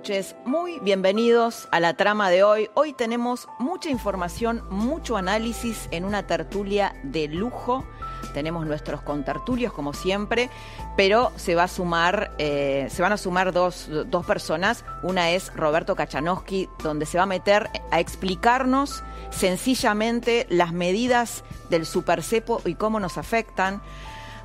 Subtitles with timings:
[0.00, 2.70] Noches, muy bienvenidos a la trama de hoy.
[2.72, 7.84] Hoy tenemos mucha información, mucho análisis en una tertulia de lujo.
[8.32, 10.48] Tenemos nuestros contertulios como siempre,
[10.96, 14.86] pero se va a sumar, eh, se van a sumar dos, dos personas.
[15.02, 21.84] Una es Roberto Kachanowski, donde se va a meter a explicarnos sencillamente las medidas del
[21.84, 23.82] supercepo y cómo nos afectan.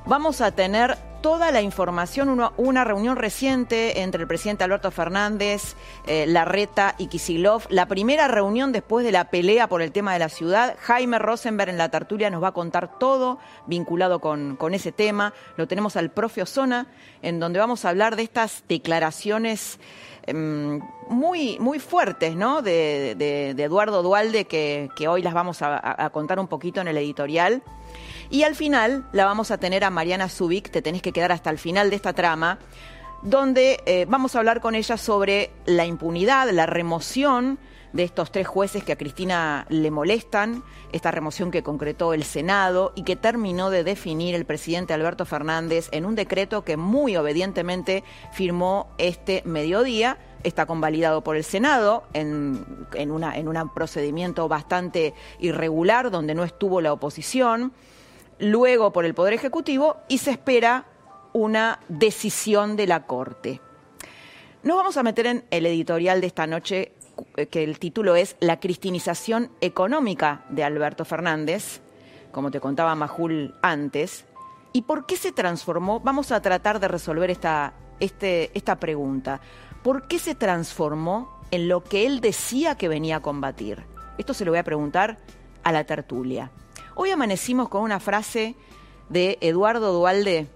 [0.04, 5.74] Vamos a tener toda la información, una, reunión reciente entre el presidente Alberto Fernández,
[6.06, 10.20] eh, Larreta y Kisilov, la primera reunión después de la pelea por el tema de
[10.20, 10.76] la ciudad.
[10.82, 15.34] Jaime Rosenberg en la tertulia nos va a contar todo vinculado con, ese tema.
[15.56, 16.86] Lo tenemos al profe Osona,
[17.22, 19.80] en donde vamos a hablar de estas declaraciones
[20.28, 22.62] em, muy, muy fuertes, ¿no?
[22.62, 26.96] De, de, de Eduardo Dualde, que, hoy las vamos a contar un poquito en el
[26.98, 27.64] editorial.
[28.30, 31.50] Y al final la vamos a tener a Mariana Zubik, te tenés que quedar hasta
[31.50, 32.58] el final de esta trama,
[33.22, 37.58] donde eh, vamos a hablar con ella sobre la impunidad, la remoción
[37.96, 42.92] de estos tres jueces que a Cristina le molestan, esta remoción que concretó el Senado
[42.94, 48.04] y que terminó de definir el presidente Alberto Fernández en un decreto que muy obedientemente
[48.32, 50.18] firmó este mediodía.
[50.42, 56.44] Está convalidado por el Senado en, en, una, en un procedimiento bastante irregular donde no
[56.44, 57.72] estuvo la oposición
[58.38, 60.84] luego por el Poder Ejecutivo y se espera
[61.32, 63.60] una decisión de la Corte.
[64.66, 66.92] Nos vamos a meter en el editorial de esta noche,
[67.50, 71.80] que el título es La cristinización económica de Alberto Fernández,
[72.32, 74.24] como te contaba Majul antes.
[74.72, 76.00] ¿Y por qué se transformó?
[76.00, 79.40] Vamos a tratar de resolver esta, este, esta pregunta.
[79.82, 83.84] ¿Por qué se transformó en lo que él decía que venía a combatir?
[84.18, 85.18] Esto se lo voy a preguntar
[85.62, 86.50] a la tertulia.
[86.94, 88.56] Hoy amanecimos con una frase
[89.08, 90.48] de Eduardo Dualde,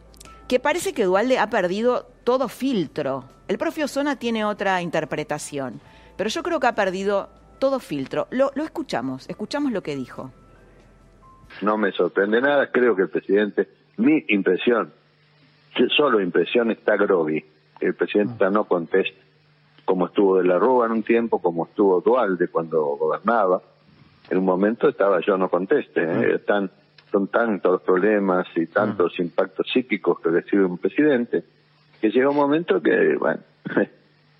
[0.49, 3.25] que parece que Dualde ha perdido todo filtro.
[3.49, 5.81] El propio Zona tiene otra interpretación,
[6.21, 8.27] pero yo creo que ha perdido todo filtro.
[8.31, 10.31] Lo, lo escuchamos, escuchamos lo que dijo.
[11.63, 14.93] No me sorprende nada, creo que el presidente, mi impresión,
[15.97, 17.43] solo impresión está groggy.
[17.81, 19.19] El presidente no contesta
[19.87, 23.63] como estuvo de la Rúa en un tiempo, como estuvo Dualde cuando gobernaba
[24.29, 26.03] en un momento estaba yo no conteste.
[26.03, 26.35] ¿eh?
[26.35, 26.71] Están,
[27.11, 31.45] son tantos los problemas y tantos impactos psíquicos que recibe un presidente
[31.99, 33.41] que llega un momento que, bueno,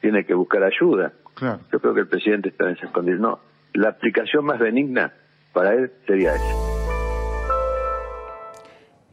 [0.03, 1.15] tiene que buscar ayuda.
[1.41, 1.61] Claro.
[1.73, 3.19] Yo creo que el presidente está en ese escondido.
[3.19, 3.41] No,
[3.73, 5.13] la aplicación más benigna
[5.55, 6.55] para él sería esa.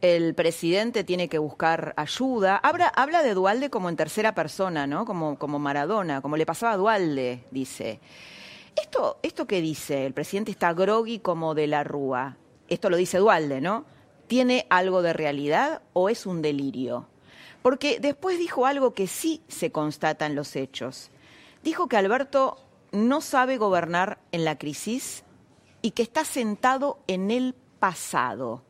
[0.00, 2.56] El presidente tiene que buscar ayuda.
[2.56, 5.04] Habla, habla de Dualde como en tercera persona, ¿no?
[5.06, 7.98] Como, como Maradona, como le pasaba a Dualde, dice.
[8.80, 12.36] Esto, esto que dice, el presidente está groggy como de la rúa,
[12.68, 13.86] esto lo dice Dualde, ¿no?
[14.28, 17.08] ¿Tiene algo de realidad o es un delirio?
[17.62, 21.10] Porque después dijo algo que sí se constata en los hechos.
[21.68, 22.56] Dijo que Alberto
[22.92, 25.22] no sabe gobernar en la crisis
[25.82, 28.62] y que está sentado en el pasado.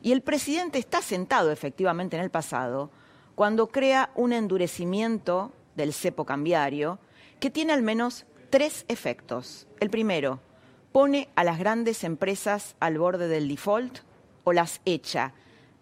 [0.00, 2.92] Y el presidente está sentado efectivamente en el pasado
[3.34, 7.00] cuando crea un endurecimiento del cepo cambiario
[7.40, 9.66] que tiene al menos tres efectos.
[9.80, 10.38] El primero,
[10.92, 13.98] pone a las grandes empresas al borde del default
[14.44, 15.32] o las echa.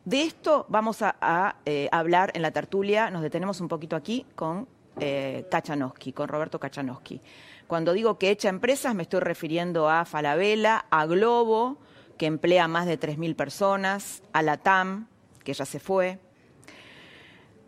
[0.06, 4.66] De esto vamos a, eh, hablar en la tertulia, nos detenemos un poquito aquí con
[5.02, 7.20] eh, Kachanowski, con Roberto Kachanowski.
[7.66, 11.78] Cuando digo que echa empresas me estoy refiriendo a Falabella, a Globo,
[12.16, 15.08] que emplea más de 3.000 personas, a la TAM,
[15.42, 16.18] que ya se fue.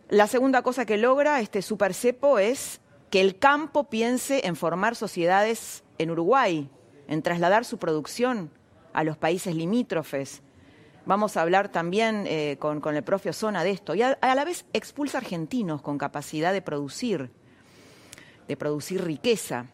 [0.09, 2.79] La segunda cosa que logra este supercepo es
[3.09, 6.69] que el campo piense en formar sociedades en Uruguay,
[7.07, 8.51] en trasladar su producción
[8.93, 10.41] a los países limítrofes.
[11.05, 13.93] Vamos a hablar también eh, con, el propio Zona de esto.
[13.93, 17.29] Y a, la vez expulsa argentinos con capacidad de producir,
[18.47, 19.67] de producir riqueza.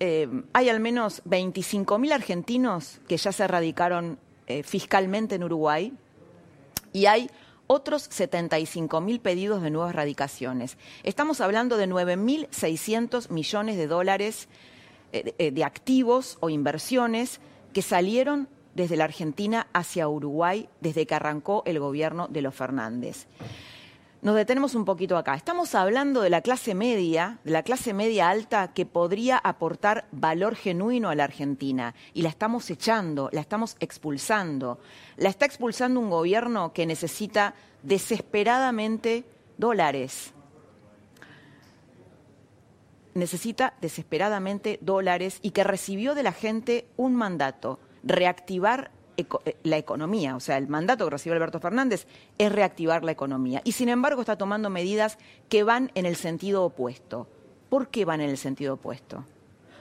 [0.00, 4.18] Eh, hay al menos 25.000 argentinos que ya se radicaron
[4.48, 5.92] eh, fiscalmente en Uruguay
[6.92, 7.30] y hay
[7.68, 10.76] otros 75 mil pedidos de nuevas radicaciones.
[11.04, 14.48] Estamos hablando de 9.600 millones de dólares
[15.12, 17.38] de activos o inversiones
[17.74, 23.26] que salieron desde la Argentina hacia Uruguay desde que arrancó el gobierno de los Fernández.
[24.22, 25.34] Nos detenemos un poquito acá.
[25.34, 30.54] Estamos hablando de la clase media, de la clase media alta que podría aportar valor
[30.54, 31.96] genuino a la Argentina.
[32.14, 34.78] Y la estamos echando, la estamos expulsando.
[35.16, 39.24] La está expulsando un gobierno que necesita desesperadamente
[39.58, 40.32] dólares.
[43.14, 50.36] Necesita desesperadamente dólares y que recibió de la gente un mandato, reactivar eh, la economía.
[50.36, 52.06] O sea, el mandato que recibió Alberto Fernández
[52.38, 53.60] es reactivar la economía.
[53.64, 55.18] Y sin embargo está tomando medidas
[55.48, 57.28] que van en el sentido opuesto.
[57.68, 59.24] ¿Por qué van en el sentido opuesto?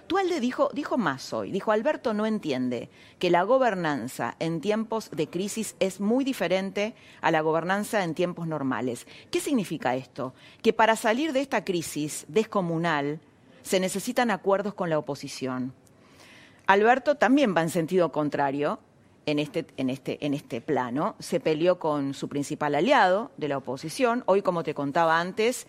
[0.08, 5.30] Tualde dijo, dijo más hoy, dijo Alberto no entiende que la gobernanza en tiempos de
[5.30, 9.08] crisis es muy diferente a la gobernanza en tiempos normales.
[9.30, 10.34] ¿Qué significa esto?
[10.62, 13.22] Que para salir de esta crisis descomunal
[13.62, 15.74] se necesitan acuerdos con la oposición.
[16.72, 18.80] Alberto también va en sentido contrario
[19.26, 21.16] en este, en, este, en este plano.
[21.20, 24.24] Se peleó con su principal aliado de la oposición.
[24.26, 25.68] Hoy, como te contaba antes,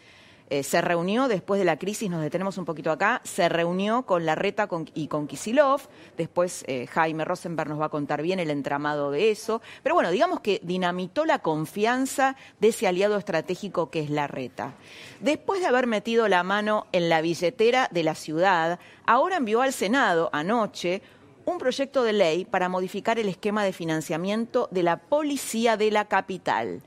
[0.52, 4.26] eh, se reunió después de la crisis, nos detenemos un poquito acá, se reunió con
[4.26, 5.80] Larreta y con Kisilov.
[6.18, 9.62] Después eh, Jaime Rosenberg nos va a contar bien el entramado de eso.
[9.82, 14.74] Pero bueno, digamos que dinamitó la confianza de ese aliado estratégico que es Larreta.
[15.20, 19.72] Después de haber metido la mano en la billetera de la ciudad, ahora envió al
[19.72, 21.00] Senado anoche
[21.46, 26.08] un proyecto de ley para modificar el esquema de financiamiento de la policía de la
[26.08, 26.82] capital.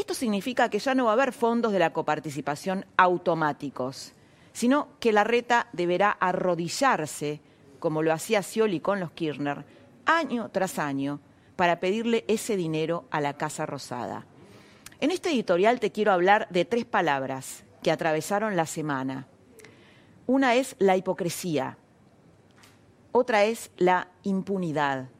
[0.00, 4.14] Esto significa que ya no va a haber fondos de la coparticipación automáticos,
[4.54, 7.42] sino que la reta deberá arrodillarse,
[7.78, 9.66] como lo hacía Scioli con los Kirchner,
[10.06, 11.20] año tras año,
[11.54, 14.24] para pedirle ese dinero a la Casa Rosada.
[15.00, 19.26] En este editorial te quiero hablar de tres palabras que atravesaron la semana.
[20.26, 21.76] Una es la hipocresía,
[23.12, 25.10] otra es la impunidad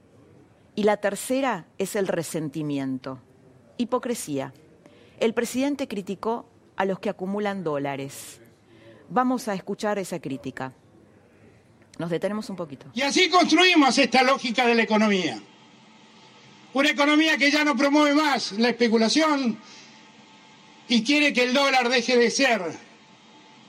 [0.75, 3.19] y la tercera es el resentimiento.
[3.77, 4.55] Hipocresía.
[5.21, 6.47] El presidente criticó
[6.77, 8.41] a los que acumulan dólares.
[9.11, 10.73] Vamos a escuchar esa crítica.
[11.99, 12.87] Nos detenemos un poquito.
[12.95, 15.39] Y así construimos esta lógica de la economía.
[16.73, 19.59] Una economía que ya no promueve más la especulación
[20.89, 22.63] y quiere que el dólar deje de ser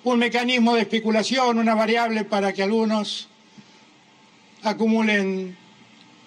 [0.05, 3.27] un mecanismo de especulación, una variable para que algunos
[4.63, 5.57] acumulen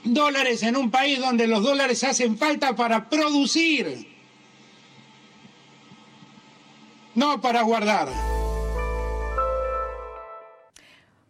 [0.05, 4.14] dólares en un país donde los dólares hacen falta para producir,
[7.15, 8.09] no para guardar.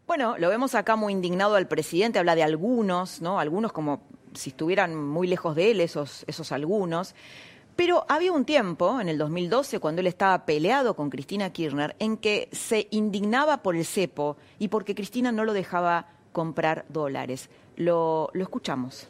[0.06, 3.40] Bueno, lo vemos acá muy indignado al presidente, habla de algunos, ¿no?
[3.40, 4.02] Algunos como
[4.34, 7.14] si estuvieran muy lejos de él, esos, esos algunos.
[7.76, 12.18] Pero había un tiempo, en el 2012, cuando él estaba peleado con Cristina Kirchner, en
[12.18, 17.48] que se indignaba por el cepo y porque Cristina no lo dejaba comprar dólares.
[17.76, 19.08] Lo, lo escuchamos.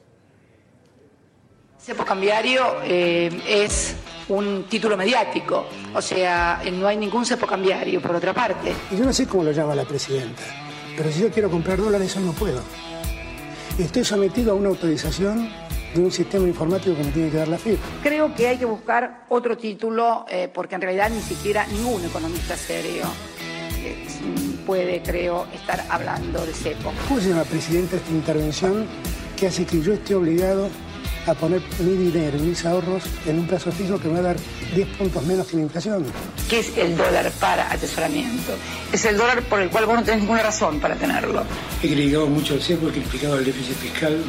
[1.78, 3.94] Cepo cambiario eh, es
[4.28, 8.72] un título mediático, o sea, no hay ningún cepo cambiario, por otra parte.
[8.90, 10.42] Yo no sé cómo lo llama la presidenta,
[10.96, 12.60] pero si yo quiero comprar dólares, hoy no puedo.
[13.78, 15.50] Estoy sometido a una autorización
[15.94, 17.78] de un sistema informático que me tiene que dar la FIP.
[18.02, 22.56] Creo que hay que buscar otro título, eh, porque en realidad ni siquiera ningún economista
[22.56, 23.04] serio
[24.66, 26.92] puede, creo, estar hablando de cepo.
[27.08, 28.86] ¿Cómo se llama, Presidenta, esta intervención
[29.36, 30.68] que hace que yo esté obligado
[31.26, 34.22] a poner mi dinero y mis ahorros en un plazo fijo que me va a
[34.22, 34.36] dar
[34.74, 36.04] 10 puntos menos que la inflación.
[36.48, 38.52] ¿Qué es el dólar para atesoramiento?
[38.92, 41.44] Es el dólar por el cual vos no tenés ninguna razón para tenerlo.
[41.82, 44.22] He criticado mucho el cepo, he criticado el déficit fiscal,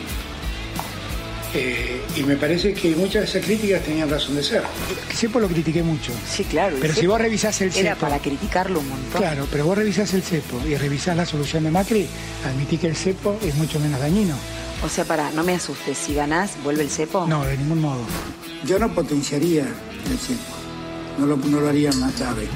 [1.57, 4.61] eh, y me parece que muchas de esas críticas tenían razón de ser.
[5.13, 6.11] CEPO lo critiqué mucho.
[6.29, 6.75] Sí, claro.
[6.81, 7.85] Pero si vos revisás el CEPO...
[7.85, 9.21] Era para criticarlo un montón.
[9.21, 12.07] Claro, pero vos revisás el CEPO y revisás la solución de Macri,
[12.45, 14.35] admití que el CEPO es mucho menos dañino.
[14.83, 17.27] O sea, para, no me asustes, si ganás, ¿vuelve el CEPO?
[17.27, 18.03] No, de ningún modo.
[18.65, 22.47] Yo no potenciaría el CEPO, no lo, no lo haría más grave.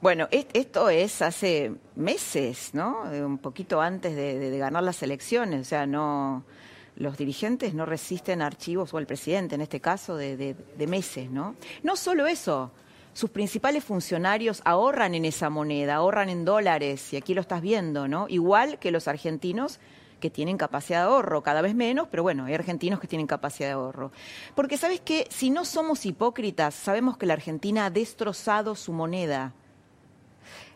[0.00, 3.02] Bueno, esto es hace meses, ¿no?
[3.02, 5.60] Un poquito antes de, ganar las elecciones.
[5.60, 6.44] O sea, no
[6.94, 10.56] los dirigentes no resisten archivos, o el presidente en este caso, de,
[10.86, 11.56] meses, ¿no?
[11.82, 12.70] No solo eso,
[13.18, 18.06] sus principales funcionarios ahorran en esa moneda, ahorran en dólares, y aquí lo estás viendo,
[18.06, 18.26] ¿no?
[18.28, 19.80] Igual que los argentinos
[20.20, 23.70] que tienen capacidad de ahorro, cada vez menos, pero bueno, hay argentinos que tienen capacidad
[23.70, 24.12] de ahorro.
[24.54, 29.52] Porque sabes que si no somos hipócritas, sabemos que la Argentina ha destrozado su moneda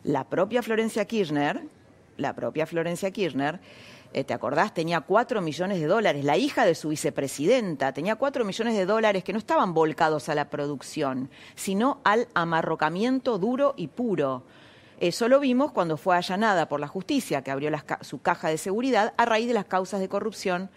[0.02, 1.62] la propia Florencia Kirchner,
[2.16, 3.61] la propia Florencia Kirchner,
[4.12, 4.75] eh, ¿te acordás?
[4.75, 6.25] Tenía cuatro millones de dólares.
[6.25, 10.35] La hija de su vicepresidenta tenía cuatro millones de dólares que no estaban volcados a
[10.35, 14.45] la producción, sino al amarrocamiento duro y puro.
[15.00, 17.71] Eso lo vimos cuando fue allanada por la justicia, que abrió
[18.02, 20.71] su caja de seguridad a raíz de las causas de corrupción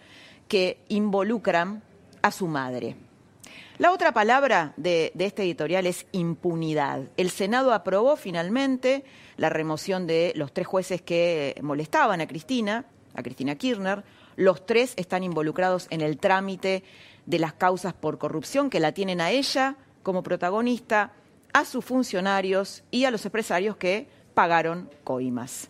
[0.48, 1.82] que involucran
[2.22, 2.96] a su madre.
[3.78, 7.02] La otra palabra de, este editorial es impunidad.
[7.18, 9.04] El Senado aprobó finalmente
[9.36, 14.02] la remoción de los tres jueces que molestaban a Cristina, a Cristina Kirchner.
[14.36, 16.84] Los tres están involucrados en el trámite
[17.26, 21.12] de las causas por corrupción que la tienen a ella como protagonista,
[21.52, 25.68] a sus funcionarios y a los empresarios que pagaron coimas.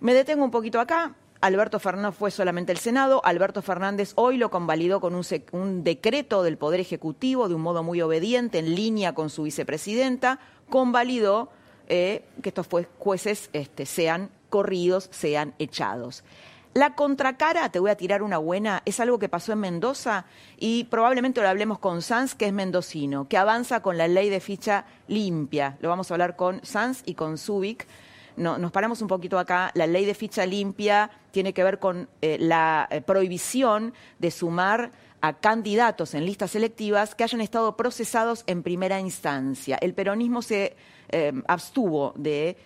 [0.00, 1.14] Me detengo un poquito acá.
[1.42, 3.20] Alberto Fernández fue solamente el Senado.
[3.24, 8.00] Alberto Fernández hoy lo convalidó con un, decreto del Poder Ejecutivo de un modo muy
[8.00, 10.38] obediente, en línea con su vicepresidenta.
[10.70, 11.50] Convalidó
[11.88, 16.22] eh, que estos jueces este, sean corridos, sean echados.
[16.74, 20.26] La contracara, te voy a tirar una buena, es algo que pasó en Mendoza
[20.58, 24.38] y probablemente lo hablemos con Sanz, que es mendocino, que avanza con la ley de
[24.38, 25.76] ficha limpia.
[25.80, 27.88] Lo vamos a hablar con Sanz y con Zubik
[28.36, 32.08] no, nos paramos un poquito acá, la ley de ficha limpia tiene que ver con
[32.20, 38.44] eh, la eh, prohibición de sumar a candidatos en listas selectivas que hayan estado procesados
[38.46, 39.78] en primera instancia.
[39.80, 40.76] El peronismo se
[41.10, 42.56] eh, abstuvo de,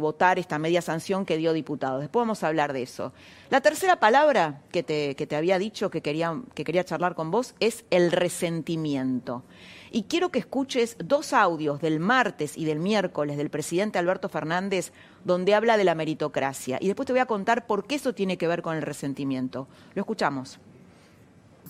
[0.00, 2.00] votar esta media sanción que dio diputados.
[2.00, 3.12] Después vamos a hablar de eso.
[3.50, 8.10] La tercera palabra que te, había dicho que que quería charlar con vos es el
[8.10, 9.44] resentimiento.
[9.90, 14.92] Y quiero que escuches dos audios del martes y del miércoles del presidente Alberto Fernández
[15.24, 16.78] donde habla de la meritocracia.
[16.80, 19.68] Y después te voy a contar por qué eso tiene que ver con el resentimiento.
[19.94, 20.58] Lo escuchamos.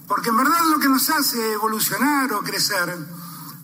[0.07, 2.97] Porque en verdad lo que nos hace evolucionar o crecer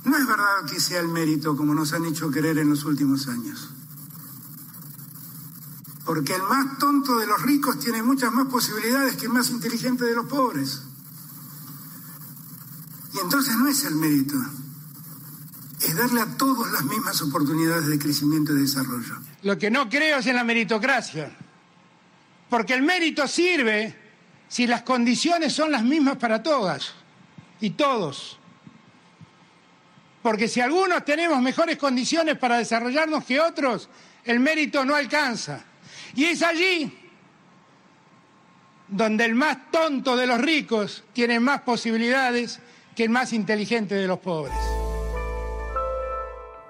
[0.04, 3.26] no es verdad que sea el mérito como nos han hecho creer en los últimos
[3.28, 3.70] años.
[6.04, 10.04] Porque el más tonto de los ricos tiene muchas más posibilidades que el más inteligente
[10.04, 10.82] de los pobres.
[13.24, 14.34] Entonces no es el mérito,
[15.80, 19.14] es darle a todos las mismas oportunidades de crecimiento y desarrollo.
[19.42, 21.34] Lo que no creo es en la meritocracia,
[22.50, 23.96] porque el mérito sirve
[24.46, 26.92] si las condiciones son las mismas para todas
[27.60, 28.38] y todos.
[30.22, 33.88] Porque si algunos tenemos mejores condiciones para desarrollarnos que otros,
[34.24, 35.64] el mérito no alcanza.
[36.14, 36.94] Y es allí
[38.86, 42.60] donde el más tonto de los ricos tiene más posibilidades
[42.94, 44.56] que el más inteligente de los pobres.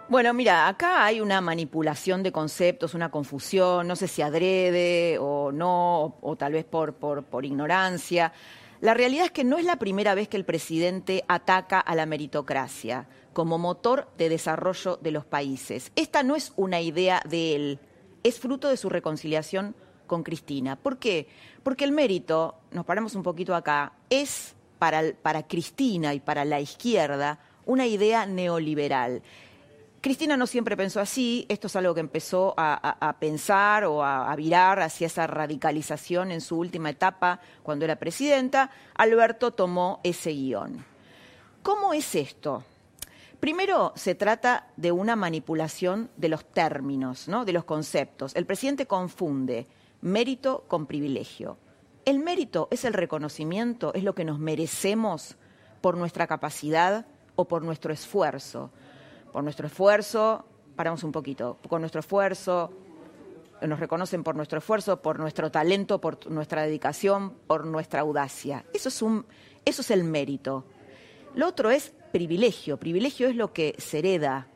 [0.08, 5.50] Bueno, mira, acá hay una manipulación de conceptos, una confusión, no sé si adrede o
[5.50, 8.32] no, o, tal vez por, por, por ignorancia.
[8.80, 12.04] La realidad es que no es la primera vez que el presidente ataca a la
[12.04, 15.90] meritocracia como motor de desarrollo de los países.
[15.96, 17.78] Esta no es una idea de él,
[18.22, 19.74] es fruto de su reconciliación
[20.06, 20.76] con Cristina.
[20.76, 21.28] ¿Por qué?
[21.62, 24.53] Porque el mérito, nos paramos un poquito acá, es
[25.22, 29.22] para, Cristina y para la izquierda una idea neoliberal.
[30.00, 34.80] Cristina no siempre pensó así, esto es algo que empezó a, pensar o a, virar
[34.80, 38.70] hacia esa radicalización en su última etapa cuando era presidenta.
[38.94, 40.84] Alberto tomó ese guion.
[41.62, 42.64] ¿Cómo es esto?
[43.40, 47.46] Primero, se trata de una manipulación de los términos, ¿no?
[47.46, 48.36] de los conceptos.
[48.36, 49.66] El presidente confunde
[50.02, 51.56] mérito con privilegio.
[52.04, 55.36] El mérito es el reconocimiento, es lo que nos merecemos
[55.80, 57.06] por nuestra capacidad
[57.36, 58.70] o por nuestro esfuerzo.
[59.32, 60.44] Por nuestro esfuerzo,
[60.76, 62.70] paramos un poquito, con nuestro esfuerzo,
[63.62, 68.64] nos reconocen por nuestro esfuerzo, por nuestro talento, por nuestra dedicación, por nuestra audacia.
[68.74, 69.26] Eso es, un,
[69.64, 70.64] eso es el mérito.
[71.34, 72.78] Lo otro es privilegio.
[72.78, 74.48] Privilegio es lo que se hereda,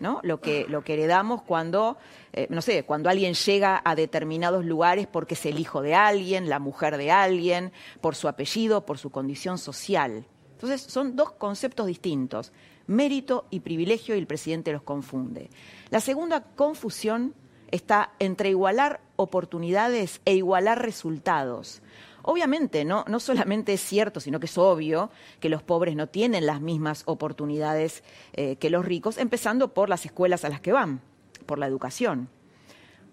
[0.00, 0.20] ¿no?
[0.22, 1.96] Lo que, lo que heredamos cuando,
[2.32, 6.48] eh, no sé, cuando alguien llega a determinados lugares porque es el hijo de alguien,
[6.48, 10.26] la mujer de alguien, por su apellido, por su condición social.
[10.52, 12.52] Entonces, son dos conceptos distintos,
[12.86, 15.50] mérito y privilegio, y el presidente los confunde.
[15.90, 17.34] La segunda confusión
[17.70, 21.82] está entre igualar oportunidades e igualar resultados.
[22.26, 26.46] Obviamente, no, no solamente es cierto, sino que es obvio que los pobres no tienen
[26.46, 28.02] las mismas oportunidades
[28.32, 31.02] eh, que los ricos, empezando por las escuelas a las que van,
[31.44, 32.30] por la educación.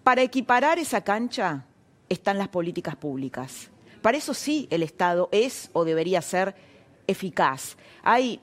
[0.02, 1.66] Para equiparar esa cancha
[2.08, 3.70] están las políticas públicas.
[4.00, 6.54] Para eso sí el Estado es o debería ser
[7.06, 7.76] eficaz.
[8.02, 8.40] Hay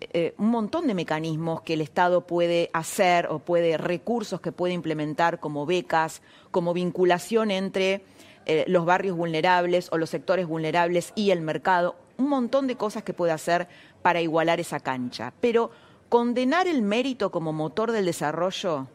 [0.00, 4.72] eh, un montón de mecanismos que el Estado puede hacer o puede recursos que puede
[4.72, 8.02] implementar como becas, como vinculación entre
[8.50, 13.02] eh, los barrios vulnerables o los sectores vulnerables y el mercado, un montón de cosas
[13.02, 13.68] que puede hacer
[14.00, 15.34] para igualar esa cancha.
[15.42, 15.70] Pero
[16.08, 18.88] condenar el mérito como motor del desarrollo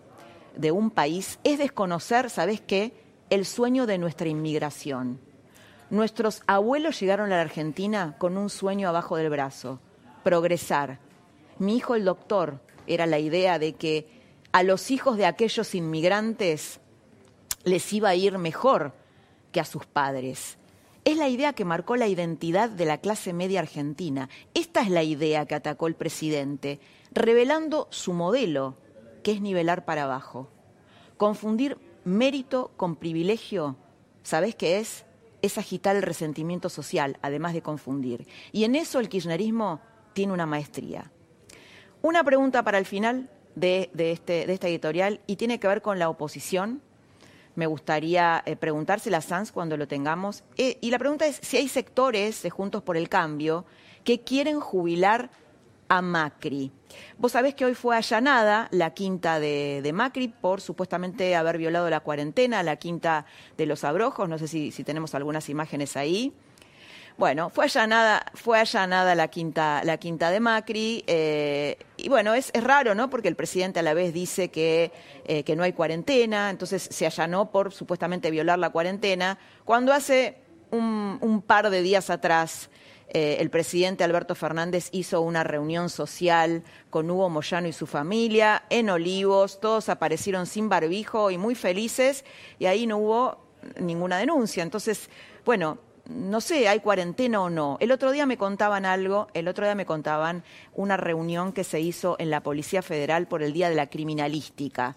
[0.55, 2.93] de un país es desconocer, ¿sabes qué?,
[3.29, 5.19] el sueño de nuestra inmigración.
[5.91, 9.79] Nuestros abuelos llegaron a la Argentina con un sueño abajo del brazo,
[10.23, 10.97] progresar.
[11.59, 14.07] Mi hijo el doctor era la idea de que
[14.51, 16.79] a los hijos de aquellos inmigrantes
[17.63, 18.93] les iba a ir mejor
[19.53, 20.57] que a sus padres.
[21.05, 24.29] Es la idea que marcó la identidad de la clase media argentina.
[24.53, 26.81] Esta es la idea que atacó el presidente,
[27.13, 28.75] revelando su modelo,
[29.23, 30.49] que es nivelar para abajo.
[31.17, 33.77] Confundir mérito con privilegio,
[34.23, 35.05] ¿sabés qué es?
[35.41, 38.27] Es agitar el resentimiento social, además de confundir.
[38.51, 39.81] Y en eso el kirchnerismo
[40.13, 41.11] tiene una maestría.
[42.01, 46.09] Una pregunta para el final de, este, esta editorial y tiene que ver con la
[46.09, 46.81] oposición
[47.55, 50.43] me gustaría eh, preguntársela a Sanz cuando lo tengamos.
[50.57, 53.65] Eh, y la pregunta es si hay sectores de Juntos por el Cambio
[54.03, 55.29] que quieren jubilar
[55.87, 56.71] a Macri.
[57.17, 61.99] Vos sabés que hoy fue allanada la quinta de, Macri por supuestamente haber violado la
[61.99, 63.25] cuarentena, la quinta
[63.57, 66.33] de los abrojos, no sé si tenemos algunas imágenes ahí.
[67.17, 72.49] Bueno, fue allanada, fue allanada la quinta, la quinta de Macri, eh, y bueno, es,
[72.53, 73.11] es, raro, ¿no?
[73.11, 74.91] Porque el presidente a la vez dice que,
[75.25, 80.37] eh, que no hay cuarentena, entonces se allanó por supuestamente violar la cuarentena, cuando hace
[80.71, 82.71] un, par de días atrás
[83.09, 88.63] eh, el presidente Alberto Fernández hizo una reunión social con Hugo Moyano y su familia
[88.71, 92.25] en Olivos, todos aparecieron sin barbijo y muy felices,
[92.57, 93.37] y ahí no hubo
[93.79, 94.63] ninguna denuncia.
[94.63, 95.11] Entonces,
[95.45, 97.77] bueno, no sé, hay cuarentena o no.
[97.79, 100.43] El otro día me contaban algo, el otro día me contaban
[100.73, 104.95] una reunión que se hizo en la Policía Federal por el Día de la Criminalística.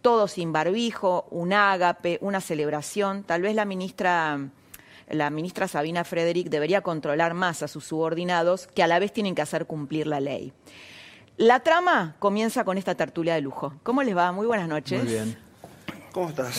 [0.00, 3.24] Todo sin barbijo, un ágape, una celebración.
[3.24, 4.38] Tal vez la ministra,
[5.08, 9.34] la ministra Sabina Frederick debería controlar más a sus subordinados que a la vez tienen
[9.34, 10.52] que hacer cumplir la ley.
[11.36, 13.74] La trama comienza con esta tertulia de lujo.
[13.82, 14.30] ¿Cómo les va?
[14.30, 15.02] Muy buenas noches.
[15.02, 15.43] Muy bien.
[16.14, 16.56] ¿Cómo estás?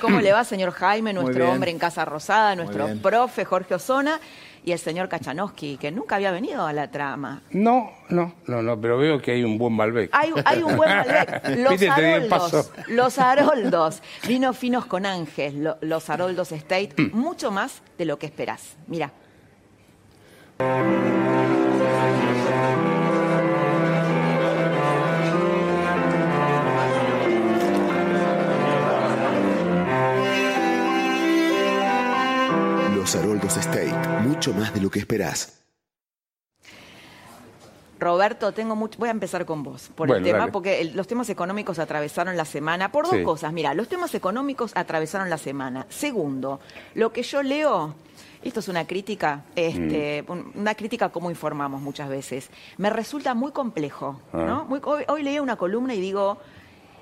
[0.00, 4.20] ¿Cómo, le va, señor Jaime, nuestro hombre en Casa Rosada, nuestro profe Jorge Osona
[4.64, 7.42] y el señor Kachanowski, que nunca había venido a la trama?
[7.50, 10.10] No, no, no, no, pero veo que hay un buen Malbec.
[10.12, 10.30] Hay,
[10.62, 11.42] un buen Malbec.
[11.58, 17.16] Los Haroldos, los Haroldos, vinos finos con Ángel, los Haroldos State, mm.
[17.16, 18.76] mucho más de lo que esperás.
[18.86, 19.10] Mira.
[33.14, 35.60] Haroldos State, mucho más de lo que esperás.
[37.98, 38.98] Roberto, tengo mucho.
[38.98, 42.92] Voy a empezar con vos por el tema, porque los temas económicos atravesaron la semana
[42.92, 43.52] por dos cosas.
[43.52, 45.86] Mira, los temas económicos atravesaron la semana.
[45.88, 46.60] Segundo,
[46.94, 47.94] lo que yo leo.
[48.42, 50.58] Esto es una crítica, este, mm.
[50.58, 52.50] una crítica como informamos muchas veces.
[52.76, 54.20] Me resulta muy complejo.
[54.34, 54.68] ¿no?
[54.70, 54.80] Ah.
[54.84, 56.36] hoy, hoy leí una columna y digo,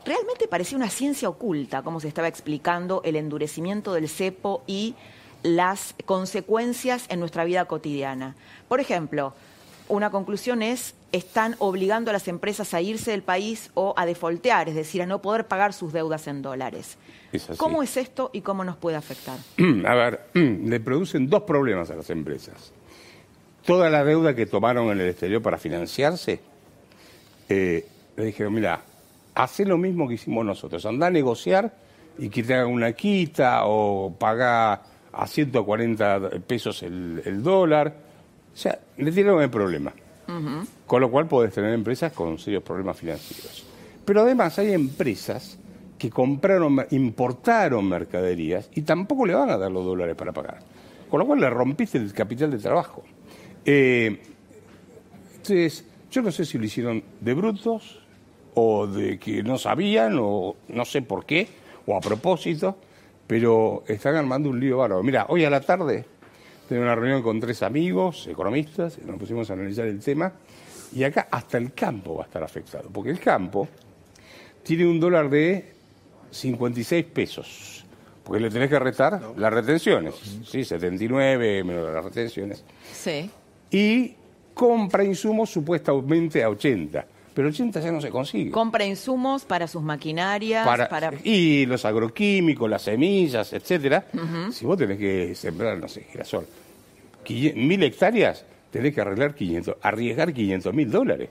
[0.04, 4.94] realmente parecía una ciencia oculta, como se estaba explicando el endurecimiento del cepo y
[5.42, 8.36] las consecuencias en nuestra vida cotidiana.
[8.68, 9.34] Por ejemplo,
[9.88, 14.68] una conclusión es, están obligando a las empresas a irse del país o a defoltear,
[14.68, 16.96] es decir, a no poder pagar sus deudas en dólares.
[17.56, 19.38] ¿Cómo es esto y cómo nos puede afectar?
[19.86, 22.72] A ver, le producen dos problemas a las empresas.
[23.64, 26.40] Toda la deuda que tomaron en el exterior para financiarse,
[27.48, 28.82] eh, le dijeron, mira,
[29.34, 31.74] hace lo mismo que hicimos nosotros, anda a negociar
[32.18, 37.94] y que te hagan una quita o paga a 140 pesos el, dólar.
[38.52, 39.92] O sea, le tienen el problema.
[40.86, 43.66] Con lo cual podés tener empresas con serios problemas financieros.
[44.04, 45.58] Pero además hay empresas
[45.98, 50.60] que compraron, importaron mercaderías y tampoco le van a dar los dólares para pagar.
[51.10, 53.02] Con lo cual le rompiste el capital de trabajo.
[53.64, 54.20] Eh,
[55.36, 58.00] entonces, yo no sé si lo hicieron de brutos
[58.54, 61.48] o de que no sabían o no sé por qué
[61.86, 62.76] o a propósito
[63.32, 65.02] pero están armando un lío bárbaro.
[65.02, 66.04] Mira, hoy a la tarde
[66.68, 70.34] tengo una reunión con tres amigos, economistas, y nos pusimos a analizar el tema,
[70.94, 73.66] y acá hasta el campo va a estar afectado, porque el campo
[74.62, 75.64] tiene un dólar de
[76.30, 77.86] 56 pesos,
[78.22, 80.14] porque le tenés que retar las retenciones,
[80.44, 80.62] ¿sí?
[80.62, 82.62] 79 menos las retenciones.
[82.92, 83.30] Sí.
[83.70, 84.14] Y
[84.52, 88.50] compra insumos supuestamente a 80 pero 80 ya no se consigue.
[88.50, 90.66] Compra insumos para sus maquinarias.
[90.66, 94.06] Para, Y los agroquímicos, las semillas, etcétera.
[94.52, 96.46] Si vos tenés que sembrar, no sé, girasol,
[97.54, 101.30] mil hectáreas, tenés que arreglar 500, arriesgar 500 mil dólares.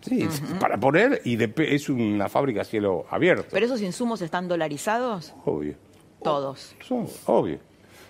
[0.00, 3.46] Sí, para poner, y es una fábrica a cielo abierto.
[3.52, 5.32] ¿Pero esos insumos están dolarizados?
[5.44, 5.74] Obvio.
[6.22, 6.74] Todos.
[7.26, 7.58] obvio.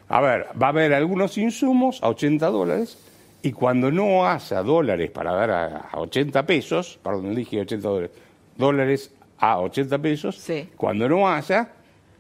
[0.09, 2.99] A ver, va a haber algunos insumos a 80 dólares
[3.43, 8.11] y cuando no haya dólares para dar a, 80 pesos, perdón, dije 80 dólares,
[8.57, 11.73] dólares a 80 pesos, cuando no haya,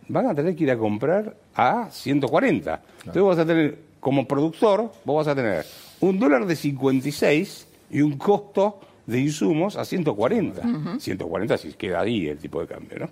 [0.08, 2.82] van a tener que ir a comprar a 140.
[2.98, 5.64] Entonces vas a tener, como productor, vos vas a tener
[6.00, 10.98] un dólar de 56 y un costo de insumos a 140.
[10.98, 13.11] 140 si queda ahí el tipo de cambio, ¿no?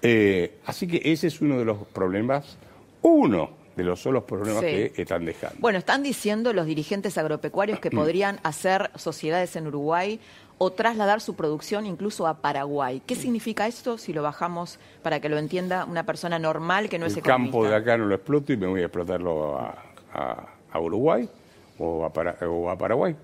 [0.00, 2.56] Eh, así que ese es uno de los problemas,
[3.02, 4.90] uno de los solos problemas Sí.
[4.90, 5.56] que están dejando.
[5.60, 7.80] Bueno, están diciendo los dirigentes agropecuarios Mm.
[7.82, 10.20] que podrían hacer sociedades en Uruguay
[10.58, 13.00] o trasladar su producción incluso a Paraguay.
[13.06, 17.06] ¿Qué significa esto si lo bajamos para que lo entienda una persona normal que no
[17.06, 17.52] es el economista?
[17.52, 19.74] campo de acá no lo exploto y me voy a explotarlo a,
[20.12, 21.28] a- a Uruguay
[21.78, 23.14] o a, Para- o a Paraguay.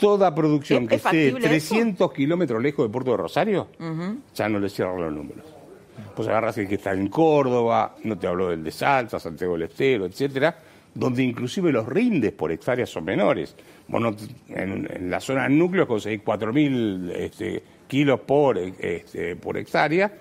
[0.00, 3.68] Toda producción ¿Es- que es esté factible 300 kilómetros lejos de Puerto de Rosario,
[4.34, 5.44] ya no le cierran los números.
[6.14, 9.62] Pues agarras el que está en Córdoba, no te hablo del de Salta, Santiago del
[9.64, 10.56] Estero, etcétera,
[10.94, 13.54] donde inclusive los rindes por hectárea son menores.
[13.88, 14.24] Vos no te-
[14.62, 20.12] en, en la zona núcleo conseguís 4.000 este, kilos por, este, por hectárea,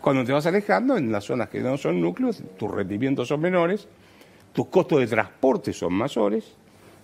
[0.00, 3.88] cuando te vas alejando, en las zonas que no son núcleos, tus rendimientos son menores,
[4.52, 6.44] tus costos de transporte son mayores,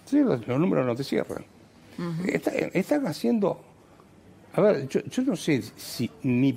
[0.05, 0.21] ¿sí?
[0.21, 1.45] los, los números no te cierran.
[2.27, 3.61] Está- están haciendo,
[4.55, 6.53] a ver, yo, yo no sé si ni,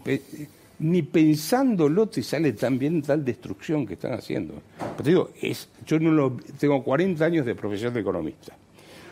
[0.79, 4.55] ni pensándolo te sale tan bien tal destrucción que están haciendo.
[4.77, 8.53] Pero te digo, es, yo no lo, tengo 40 años de profesión de economista,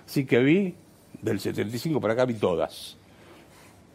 [0.06, 0.76] así que vi,
[1.22, 2.98] del 75 para acá vi todas.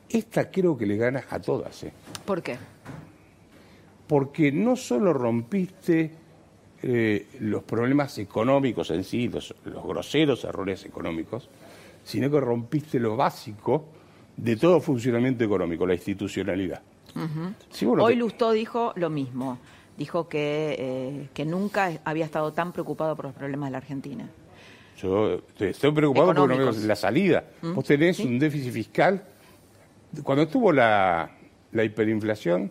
[0.08, 1.92] Esta creo que le gana a todas, ¿eh?
[2.24, 2.56] ¿Por qué?
[4.08, 6.10] porque no solo rompiste
[6.82, 11.48] eh, los problemas económicos en sí, los, los groseros errores económicos,
[12.02, 13.84] sino que rompiste lo básico
[14.36, 16.80] de todo funcionamiento económico, la institucionalidad.
[18.04, 19.58] Hoy Lustó dijo lo mismo.
[19.96, 24.28] Dijo que, eh, que nunca había estado tan preocupado por los problemas de la Argentina.
[25.00, 26.84] Yo te- estoy preocupado porque no veo Económicos.
[26.84, 27.44] la salida.
[27.62, 29.22] Vos tenés un déficit fiscal.
[30.22, 31.30] Cuando estuvo la,
[31.72, 32.70] la hiperinflación,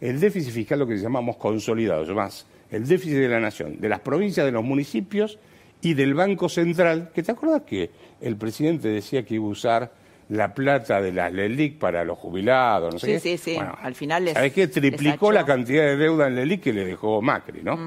[0.00, 4.00] el déficit fiscal lo que llamamos consolidado, más el déficit de la nación, de las
[4.00, 5.38] provincias, de los municipios
[5.80, 9.92] y del Banco Central, que te acuerdas que el presidente decía que iba a usar
[10.30, 13.20] la plata de las LELIC para los jubilados, no sé Sí, qué?
[13.20, 13.54] sí, sí.
[13.56, 14.68] Bueno, Al final les- ¿sabés qué?
[14.68, 17.78] Triplicó la cantidad de deuda en LELIC que le dejó Macri, ¿no?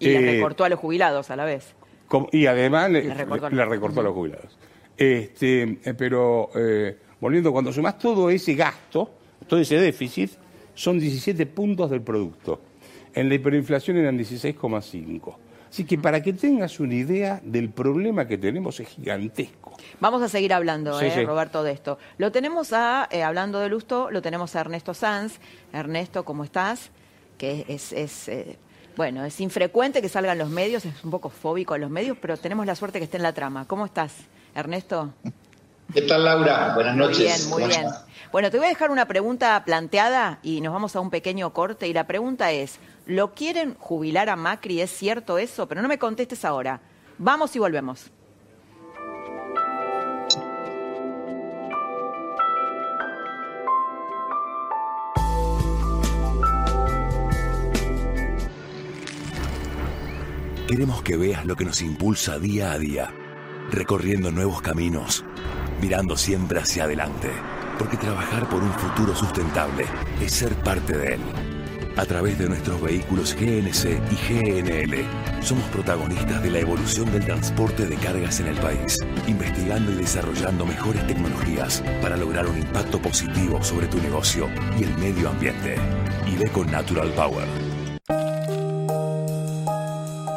[0.00, 1.74] Y le Eh, recortó a los jubilados a la vez.
[2.08, 4.58] como- y además le, Le recortó le- le recortó a los jubilados.
[4.96, 9.10] Este, eh, pero eh, volviendo, cuando sumás todo ese gasto,
[9.46, 10.30] todo ese déficit,
[10.74, 12.60] son 17 puntos del producto.
[13.14, 15.38] En la hiperinflación eran 16,5.
[15.74, 19.76] Así que para que tengas una idea del problema que tenemos es gigantesco.
[19.98, 21.24] Vamos a seguir hablando, Sí, eh, sí.
[21.24, 21.98] Roberto, de esto.
[22.16, 25.40] Lo tenemos a, eh, hablando de Lusto, lo tenemos a Ernesto Sanz.
[25.72, 26.92] Ernesto, ¿cómo estás?
[27.36, 28.56] Que es, es, eh,
[28.96, 32.36] bueno, es infrecuente que salgan los medios, es un poco fóbico a los medios, pero
[32.36, 33.66] tenemos la suerte que esté en la trama.
[33.66, 34.12] ¿Cómo estás,
[34.54, 35.12] Ernesto?
[35.92, 36.72] ¿Qué tal, Laura?
[36.76, 37.48] Buenas noches.
[37.48, 38.13] Muy bien, muy ¿Cómo bien.
[38.34, 41.86] Bueno, te voy a dejar una pregunta planteada y nos vamos a un pequeño corte.
[41.86, 44.80] Y la pregunta es, ¿lo quieren jubilar a Macri?
[44.80, 45.68] ¿Es cierto eso?
[45.68, 46.80] Pero no me contestes ahora.
[47.16, 48.10] Vamos y volvemos.
[60.66, 63.14] Queremos que veas lo que nos impulsa día a día,
[63.70, 65.24] recorriendo nuevos caminos,
[65.80, 67.30] mirando siempre hacia adelante,
[67.78, 69.86] porque trabajar por un futuro sustentable
[70.20, 71.20] es ser parte de él.
[71.96, 75.04] A través de nuestros vehículos GNC y GNL,
[75.42, 80.66] somos protagonistas de la evolución del transporte de cargas en el país, investigando y desarrollando
[80.66, 85.76] mejores tecnologías para lograr un impacto positivo sobre tu negocio y el medio ambiente.
[86.26, 87.46] Iveco Natural Power.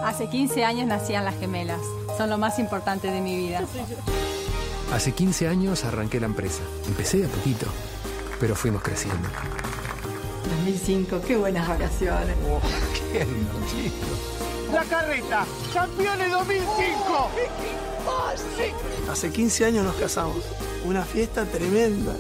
[0.04, 1.82] Hace 15 años nacían las gemelas.
[2.18, 3.62] Son lo más importante de mi vida.
[4.94, 6.62] Hace 15 años arranqué la empresa.
[6.88, 7.68] Empecé de a poquito,
[8.40, 9.28] pero fuimos creciendo.
[10.66, 12.36] 2005, qué buenas vacaciones.
[13.12, 14.38] ¡Qué divertido!
[14.72, 17.30] La carreta, campeones 2005.
[19.12, 20.44] Hace 15 años nos casamos.
[20.86, 22.16] Una fiesta tremenda.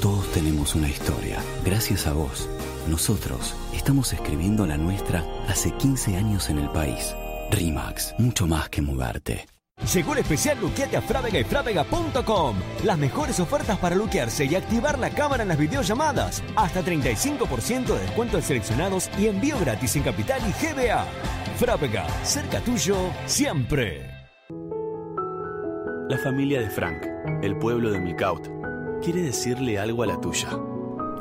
[0.00, 1.38] Todos tenemos una historia.
[1.64, 2.48] Gracias a vos,
[2.86, 7.14] nosotros estamos escribiendo la nuestra hace 15 años en el país.
[7.50, 9.46] RIMAX, mucho más que mudarte.
[9.80, 12.56] El especial Luqueate a Frávega y Frávega.com.
[12.84, 16.42] Las mejores ofertas para luquearse y activar la cámara en las videollamadas.
[16.56, 21.04] Hasta 35% de descuento en seleccionados y envío gratis en Capital y GBA.
[21.56, 24.06] Frávega, cerca tuyo, siempre.
[26.08, 27.04] La familia de Frank,
[27.42, 28.48] el pueblo de Milcaut,
[29.02, 30.48] quiere decirle algo a la tuya.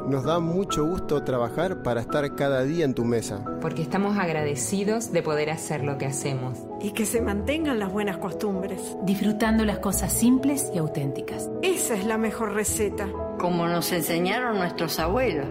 [0.08, 3.44] Nos da mucho gusto trabajar para estar cada día en tu mesa.
[3.60, 6.58] Porque estamos agradecidos de poder hacer lo que hacemos.
[6.80, 8.96] Y que se mantengan las buenas costumbres.
[9.04, 11.50] Disfrutando las cosas simples y auténticas.
[11.62, 13.10] Esa es la mejor receta.
[13.38, 15.48] Como nos enseñaron nuestros abuelos.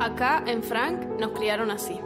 [0.00, 2.00] Acá en Frank nos criaron así.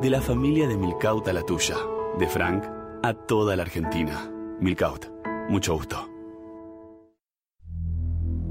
[0.00, 1.76] De la familia de Milcaut a la tuya.
[2.18, 2.64] De Frank
[3.02, 4.26] a toda la Argentina.
[4.58, 5.04] Milcaut.
[5.50, 6.08] Mucho gusto.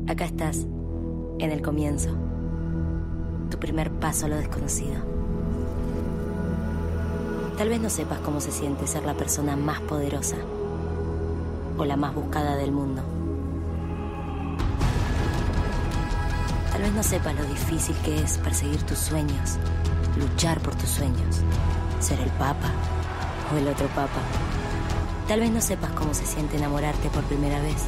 [0.07, 0.67] Acá estás,
[1.39, 2.30] en el comienzo.
[3.51, 4.95] Tu primer paso a lo desconocido.
[7.57, 10.37] Tal vez no sepas cómo se siente ser la persona más poderosa
[11.77, 13.03] o la más buscada del mundo.
[16.71, 19.57] Tal vez no sepas lo difícil que es perseguir tus sueños,
[20.17, 21.41] luchar por tus sueños,
[21.99, 22.71] ser el papa
[23.53, 24.21] o el otro papa.
[25.27, 27.83] Tal vez no sepas cómo se siente enamorarte por primera vez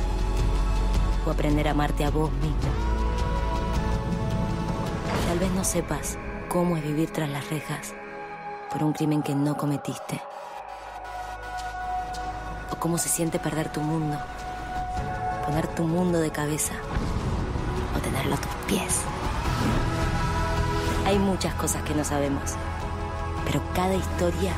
[1.25, 2.92] o aprender a amarte a vos mismo.
[5.33, 6.15] Tal vez no sepas
[6.47, 7.95] cómo es vivir tras las rejas
[8.71, 10.21] por un crimen que no cometiste.
[12.69, 14.15] O cómo se siente perder tu mundo,
[15.43, 16.75] poner tu mundo de cabeza
[17.97, 19.01] o tenerlo a tus pies.
[21.07, 22.51] Hay muchas cosas que no sabemos,
[23.43, 24.53] pero cada historia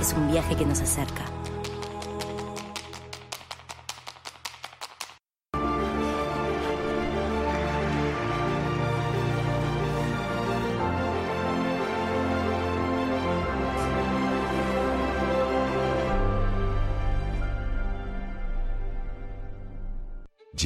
[0.00, 1.27] es un viaje que nos acerca.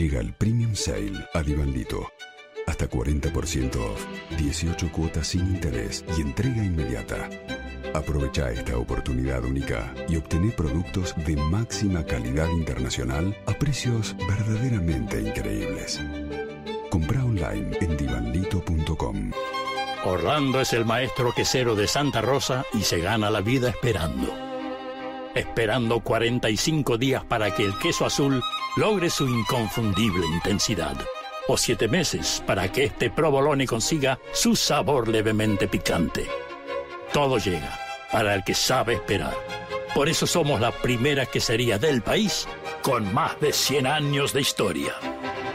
[0.02, 2.10] Llega el Premium Sale a Divandito.
[2.66, 4.04] Hasta 40% off,
[4.36, 7.30] 18 cuotas sin interés y entrega inmediata.
[7.94, 16.00] Aprovecha esta oportunidad única y obtené productos de máxima calidad internacional a precios verdaderamente increíbles.
[16.90, 19.30] Compra online en divanlito.com.
[20.04, 24.41] Orlando es el maestro quesero de Santa Rosa y se gana la vida esperando.
[25.35, 28.42] Esperando 45 días para que el queso azul
[28.77, 30.97] logre su inconfundible intensidad.
[31.49, 36.27] O siete meses para que este provolone consiga su sabor levemente picante.
[37.12, 37.79] Todo llega
[38.11, 39.35] para el que sabe esperar.
[39.95, 42.47] Por eso somos la primera quesería del país
[42.83, 44.95] con más de 100 años de historia.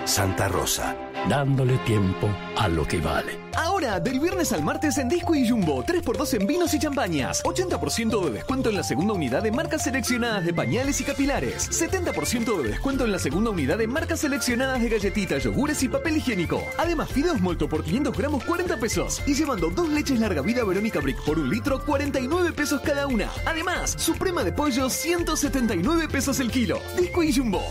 [0.05, 0.95] Santa Rosa.
[1.27, 3.37] Dándole tiempo a lo que vale.
[3.77, 7.43] Ahora, del viernes al martes en Disco y Jumbo, 3x2 en vinos y champañas.
[7.43, 11.69] 80% de descuento en la segunda unidad de marcas seleccionadas de pañales y capilares.
[11.69, 16.17] 70% de descuento en la segunda unidad de marcas seleccionadas de galletitas, yogures y papel
[16.17, 16.63] higiénico.
[16.79, 19.21] Además, fideos molto por 500 gramos, 40 pesos.
[19.27, 23.29] Y llevando dos leches larga vida Verónica Brick por un litro, 49 pesos cada una.
[23.45, 26.79] Además, suprema de pollo, 179 pesos el kilo.
[26.97, 27.61] Disco y Jumbo.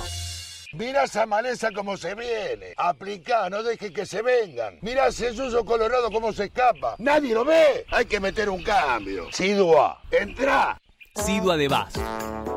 [0.77, 2.75] Mirá esa maleza como se viene.
[2.77, 4.79] Aplicá, no deje que se vengan.
[4.83, 6.97] Mirá ese suyo colorado como se escapa.
[6.99, 7.87] Nadie lo ve.
[7.91, 9.27] Hay que meter un cambio.
[9.33, 10.79] Sidua, entra.
[11.15, 11.95] Sidua de Vaz.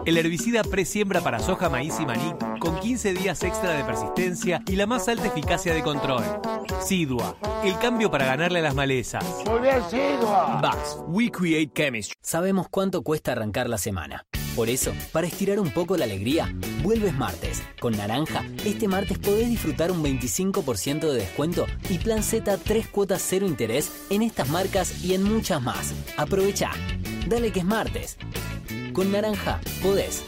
[0.06, 4.76] El herbicida presiembra para soja, maíz y maní con 15 días extra de persistencia y
[4.76, 6.24] la más alta eficacia de control.
[6.84, 9.24] Sidua, el cambio para ganarle a las malezas.
[9.46, 10.60] Muy bien, Sidua.
[10.62, 12.16] Vaz, we create chemistry.
[12.22, 14.26] Sabemos cuánto cuesta arrancar la semana.
[14.60, 17.64] Por eso, para estirar un poco la alegría, vuelves martes.
[17.80, 23.26] Con Naranja, este martes podés disfrutar un 25% de descuento y plan Z 3 cuotas
[23.26, 25.94] cero interés en estas marcas y en muchas más.
[26.18, 26.72] Aprovecha.
[27.26, 28.18] Dale que es martes.
[28.92, 30.24] Con Naranja, podés.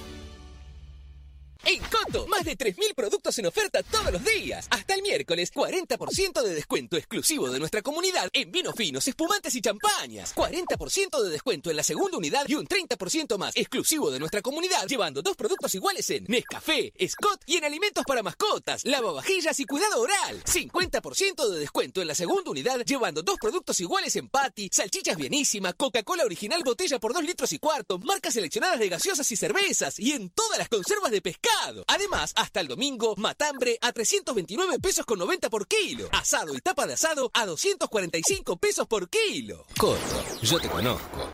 [1.64, 4.66] En Coto, más de 3.000 productos en oferta todos los días.
[4.72, 9.62] Hasta el miércoles, 40% de descuento exclusivo de nuestra comunidad en vinos finos, espumantes y
[9.62, 10.34] champañas.
[10.34, 14.88] 40% de descuento en la segunda unidad y un 30% más exclusivo de nuestra comunidad,
[14.88, 20.02] llevando dos productos iguales en Nescafé, Scott y en alimentos para mascotas, lavavajillas y cuidado
[20.02, 20.44] oral.
[20.44, 25.74] 50% de descuento en la segunda unidad, llevando dos productos iguales en Patty, salchichas bienísima,
[25.74, 30.14] Coca-Cola original botella por 2 litros y cuarto, marcas seleccionadas de gaseosas y cervezas y
[30.14, 31.51] en todas las conservas de pescado.
[31.88, 36.10] Además, hasta el domingo, matambre a 329 pesos con 90 por kilo.
[36.12, 39.66] Asado y tapa de asado a 245 pesos por kilo.
[39.78, 40.00] Coto,
[40.42, 41.32] yo te conozco.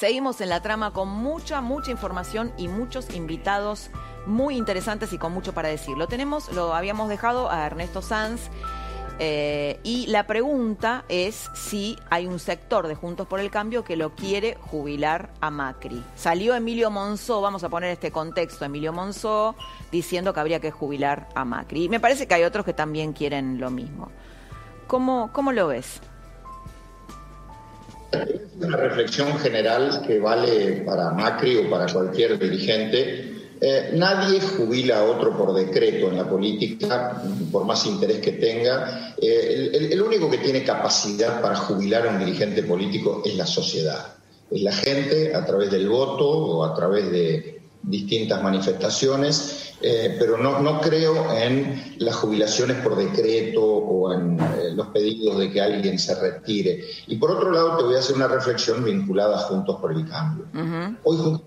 [0.00, 3.90] Seguimos en la trama con mucha, mucha información y muchos invitados
[4.24, 5.98] muy interesantes y con mucho para decir.
[5.98, 8.48] Lo tenemos, lo habíamos dejado a Ernesto Sanz.
[9.22, 13.94] Eh, y la pregunta es si hay un sector de Juntos por el Cambio que
[13.94, 16.02] lo quiere jubilar a Macri.
[16.16, 19.56] Salió Emilio Monzó, vamos a poner este contexto, Emilio Monzó
[19.92, 21.84] diciendo que habría que jubilar a Macri.
[21.84, 24.10] Y me parece que hay otros que también quieren lo mismo.
[24.86, 26.00] ¿Cómo, cómo lo ves?
[28.12, 33.39] Es una reflexión general que vale para Macri o para cualquier dirigente.
[33.60, 39.14] Eh, nadie jubila a otro por decreto en la política, por más interés que tenga.
[39.20, 43.46] Eh, el, el único que tiene capacidad para jubilar a un dirigente político es la
[43.46, 44.14] sociedad.
[44.50, 50.36] Es la gente a través del voto o a través de distintas manifestaciones, eh, pero
[50.36, 55.60] no, no creo en las jubilaciones por decreto o en eh, los pedidos de que
[55.60, 56.84] alguien se retire.
[57.06, 60.06] Y por otro lado, te voy a hacer una reflexión vinculada a Juntos por el
[60.06, 60.46] Cambio.
[61.04, 61.40] hoy,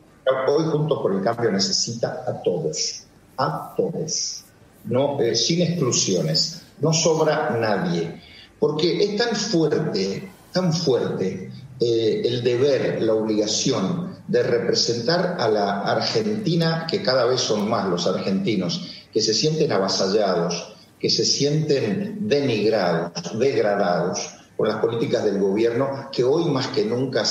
[0.47, 3.03] hoy Juntos por el Cambio necesita a todos,
[3.37, 4.43] a todos,
[4.85, 6.61] no, eh, sin exclusiones.
[6.79, 8.21] No sobra nadie,
[8.59, 16.87] porque es tan fuerte, tan fuerte el deber, la obligación de representar a la Argentina,
[16.89, 23.37] que cada vez son más los argentinos, que se sienten avasallados, que se sienten denigrados,
[23.37, 24.19] degradados
[24.55, 27.23] por las políticas del gobierno, que hoy más que nunca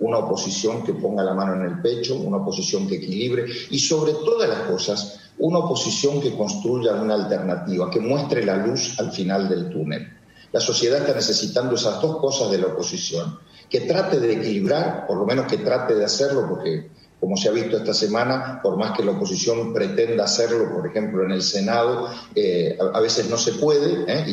[0.00, 4.12] una oposición que ponga la mano en el pecho, una oposición que equilibre y sobre
[4.12, 9.48] todas las cosas, una oposición que construya una alternativa, que muestre la luz al final
[9.48, 10.08] del túnel.
[10.52, 15.16] La sociedad está necesitando esas dos cosas de la oposición que trate de equilibrar, por
[15.16, 16.90] lo menos que trate de hacerlo, porque
[17.24, 21.24] como se ha visto esta semana, por más que la oposición pretenda hacerlo, por ejemplo,
[21.24, 24.26] en el Senado, eh, a, veces no se puede ¿eh?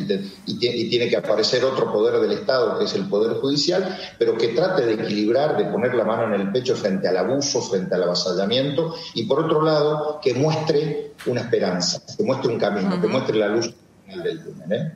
[0.46, 4.50] y, tiene que aparecer otro poder del Estado, que es el Poder Judicial, pero que
[4.50, 8.04] trate de equilibrar, de poner la mano en el pecho frente al abuso, frente al
[8.04, 13.38] avasallamiento, y por otro lado, que muestre una esperanza, que muestre un camino, que muestre
[13.38, 13.74] la luz
[14.06, 14.70] del túnel.
[14.70, 14.92] ¿eh?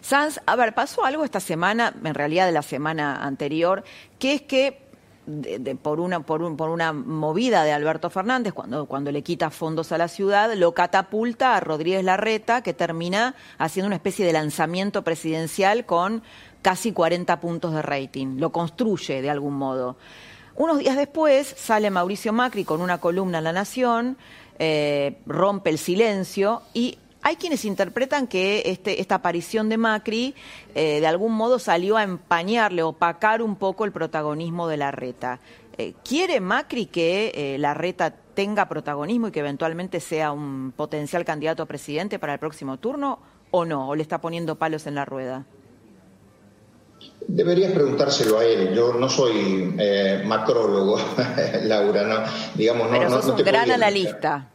[0.00, 3.82] Sanz, a ver, pasó algo esta semana, en realidad de la semana anterior,
[4.20, 4.81] que es que
[5.82, 9.92] por, una, por, un, por una movida de Alberto Fernández, cuando, cuando le quita fondos
[9.92, 15.02] a la ciudad, lo catapulta a Rodríguez Larreta, que termina haciendo una especie de lanzamiento
[15.02, 16.22] presidencial con
[16.60, 18.38] casi 40 puntos de rating.
[18.38, 19.96] Lo construye de algún modo.
[20.56, 24.18] Unos días después sale Mauricio Macri con una columna en La Nación,
[24.58, 30.34] eh, rompe el silencio y hay quienes interpretan que este, esta aparición de Macri
[30.74, 35.38] eh, de algún modo salió a empañarle, opacar un poco el protagonismo de la reta.
[35.78, 41.24] Eh, ¿Quiere Macri que eh, la reta tenga protagonismo y que eventualmente sea un potencial
[41.24, 43.20] candidato a presidente para el próximo turno
[43.52, 43.88] o no?
[43.88, 45.46] ¿O le está poniendo palos en la rueda?
[47.28, 48.74] Deberías preguntárselo a él.
[48.74, 49.76] Yo no soy
[50.26, 50.98] macrólogo,
[51.62, 52.02] Laura.
[52.02, 52.16] No,
[52.54, 54.51] digamos, Pero no, sos un gran analista.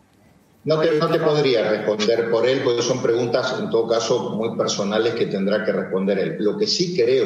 [0.68, 4.58] No te, no te, podría responder por él, porque son preguntas, en todo caso, muy
[4.58, 6.36] personales que tendrá que responder él.
[6.40, 7.26] Lo que sí creo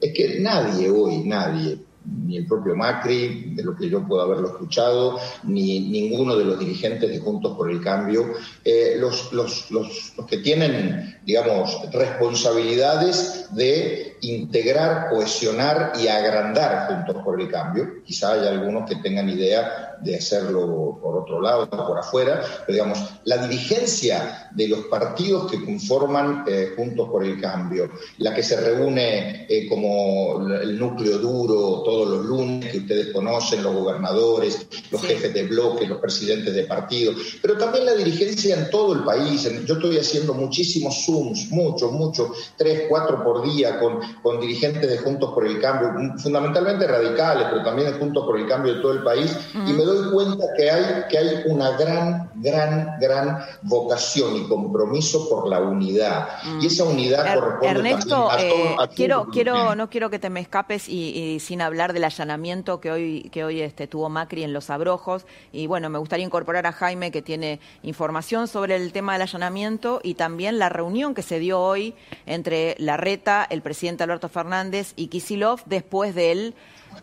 [0.00, 4.50] es que nadie hoy, nadie, ni el propio Macri, de lo que yo puedo haberlo
[4.50, 10.12] escuchado, ni ninguno de los dirigentes de Juntos por el Cambio, eh, los, los, los,
[10.16, 18.04] los que tienen, digamos, responsabilidades de integrar, cohesionar y agrandar Juntos por el Cambio.
[18.04, 22.98] Quizá haya algunos que tengan idea de hacerlo por otro lado, por afuera, pero digamos,
[23.24, 28.60] la dirigencia de los partidos que conforman eh, Juntos por el Cambio, la que se
[28.60, 35.02] reúne eh, como el núcleo duro todos los lunes, que ustedes conocen, los gobernadores, los
[35.02, 39.48] jefes de bloque, los presidentes de partidos, pero también la dirigencia en todo el país.
[39.66, 44.98] Yo estoy haciendo muchísimos Zooms, muchos, muchos, tres, cuatro por día con con dirigentes de
[44.98, 48.92] Juntos por el Cambio, fundamentalmente radicales, pero también de Juntos por el Cambio de todo
[48.92, 54.36] el país, y me doy cuenta que hay, que hay una gran, gran, gran vocación
[54.36, 56.28] y compromiso por la unidad.
[56.60, 60.30] Y esa unidad er, corresponde Ernesto, también a, eh, quiero, quiero, no quiero que te
[60.30, 64.52] me escapes y, sin hablar del allanamiento que hoy, que hoy este, tuvo Macri en
[64.52, 65.24] Los Abrojos.
[65.52, 70.00] Y bueno, me gustaría incorporar a Jaime, que tiene información sobre el tema del allanamiento
[70.02, 71.94] y también la reunión que se dio hoy
[72.26, 76.54] entre Larreta, el presidente Alberto Fernández y Kisilov después del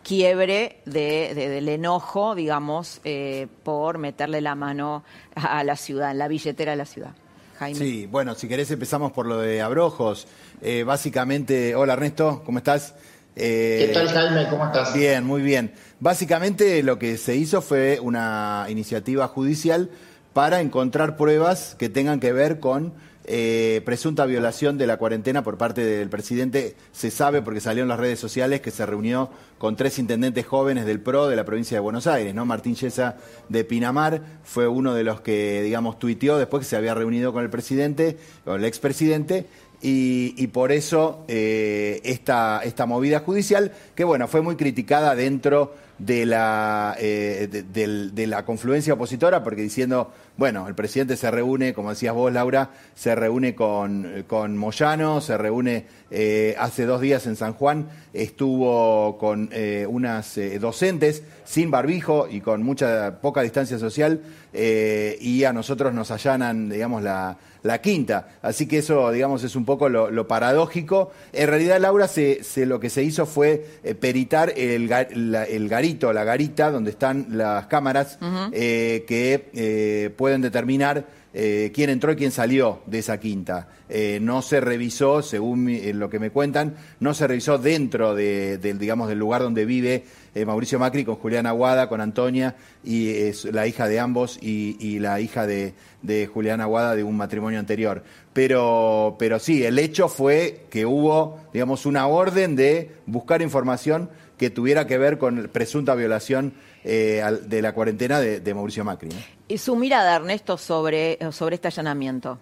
[0.02, 6.72] quiebre del enojo, digamos, eh, por meterle la mano a la ciudad, en la billetera
[6.72, 7.12] de la ciudad.
[7.58, 7.78] Jaime.
[7.78, 10.26] Sí, bueno, si querés empezamos por lo de Abrojos.
[10.60, 12.94] Eh, básicamente, hola Ernesto, ¿cómo estás?
[13.36, 14.48] Eh, ¿Qué tal Jaime?
[14.48, 14.92] ¿Cómo estás?
[14.94, 15.72] Bien, muy bien.
[16.00, 19.90] Básicamente lo que se hizo fue una iniciativa judicial
[20.32, 22.92] para encontrar pruebas que tengan que ver con
[23.26, 26.76] eh, presunta violación de la cuarentena por parte del presidente.
[26.92, 30.84] Se sabe porque salió en las redes sociales que se reunió con tres intendentes jóvenes
[30.84, 32.44] del PRO de la provincia de Buenos Aires, ¿no?
[32.44, 33.16] Martín Yesa
[33.48, 37.42] de Pinamar fue uno de los que, digamos, tuiteó después que se había reunido con
[37.42, 39.46] el presidente, con el expresidente,
[39.86, 46.26] y, por eso eh, esta, esta movida judicial, que bueno, fue muy criticada dentro de
[46.26, 52.14] la, eh, de, la confluencia opositora, porque diciendo, bueno, el presidente se reúne, como decías
[52.14, 57.52] vos, Laura, se reúne con, con Moyano, se reúne eh, hace dos días en San
[57.54, 64.20] Juan, estuvo con eh, unas docentes sin barbijo y con mucha poca distancia social,
[64.52, 68.28] y a nosotros nos allanan, digamos, la, la quinta.
[68.42, 71.10] Así que eso, digamos, es un poco lo, paradójico.
[71.32, 73.66] En realidad, Laura, se, lo que se hizo fue
[74.00, 78.18] peritar el, el garito, la garita, donde están las cámaras
[78.52, 83.68] eh, que eh, pueden determinar eh, quién entró y quién salió de esa quinta.
[83.88, 88.56] Eh, no se revisó, según eh, lo que me cuentan, no se revisó dentro de-
[88.58, 90.04] del, digamos, del lugar donde vive
[90.34, 93.12] eh, Mauricio Macri con Julián Aguada, con Antonia, y
[93.52, 97.58] la hija de ambos y, y la hija de, de Julián Aguada de un matrimonio
[97.58, 98.02] anterior.
[98.32, 104.50] Pero, pero sí, el hecho fue que hubo, digamos, una orden de buscar información que
[104.50, 106.54] tuviera que ver con presunta violación
[106.84, 109.08] eh, al- de la cuarentena de, de Mauricio Macri.
[109.08, 109.16] ¿no?
[109.48, 112.38] Y su mirada, Ernesto, sobre, sobre este allanamiento.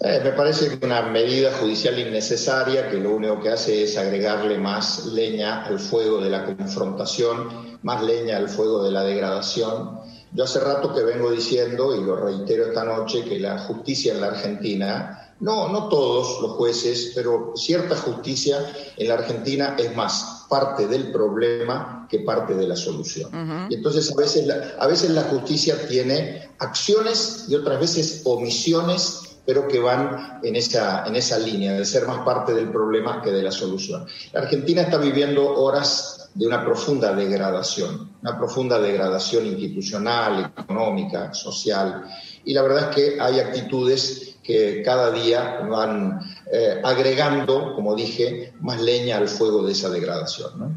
[0.00, 4.58] Eh, me parece que una medida judicial innecesaria que lo único que hace es agregarle
[4.58, 10.00] más leña al fuego de la confrontación, más leña al fuego de la degradación.
[10.32, 14.20] Yo hace rato que vengo diciendo, y lo reitero esta noche, que la justicia en
[14.20, 18.58] la Argentina, no, no todos los jueces, pero cierta justicia
[18.96, 23.68] en la Argentina es más parte del problema que parte de la solución.
[23.70, 29.22] Y entonces a veces, la, a veces la justicia tiene acciones y otras veces omisiones
[29.46, 33.30] pero que van en esa, en esa línea de ser más parte del problema que
[33.30, 34.04] de la solución.
[34.32, 42.04] La Argentina está viviendo horas de una profunda degradación, una profunda degradación institucional, económica, social,
[42.44, 46.20] y la verdad es que hay actitudes que cada día van
[46.52, 50.58] eh, agregando, como dije, más leña al fuego de esa degradación.
[50.58, 50.70] ¿no?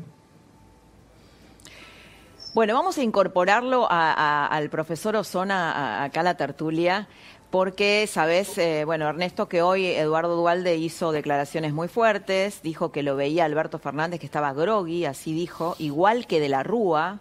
[2.55, 7.07] Bueno, vamos a incorporarlo al profesor Osona acá a la tertulia,
[7.51, 13.03] porque sabes, eh, bueno, Ernesto, que hoy Eduardo Dualde hizo declaraciones muy fuertes, dijo que
[13.03, 17.19] lo veía Alberto Fernández, que estaba groggy, así dijo, igual que de la Rúa,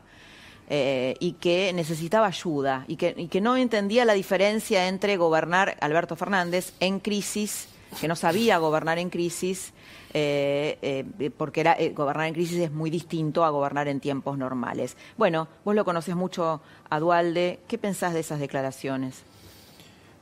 [0.69, 5.77] eh, y que necesitaba ayuda, y que, y que no entendía la diferencia entre gobernar
[5.81, 7.69] Alberto Fernández en crisis,
[8.01, 9.73] que no sabía gobernar en crisis,
[10.15, 14.39] eh, eh, porque era, eh, gobernar en crisis es muy distinto a gobernar en tiempos
[14.39, 14.97] normales.
[15.17, 19.23] Bueno, vos lo conoces mucho a Dualde, ¿qué pensás de esas declaraciones?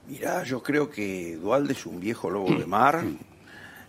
[0.09, 3.05] Mirá, yo creo que Dualde es un viejo lobo de mar.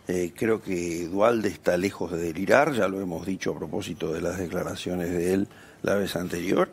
[0.08, 4.22] Eh, creo que Dualde está lejos de delirar, ya lo hemos dicho a propósito de
[4.22, 5.48] las declaraciones de él
[5.82, 6.70] la vez anterior.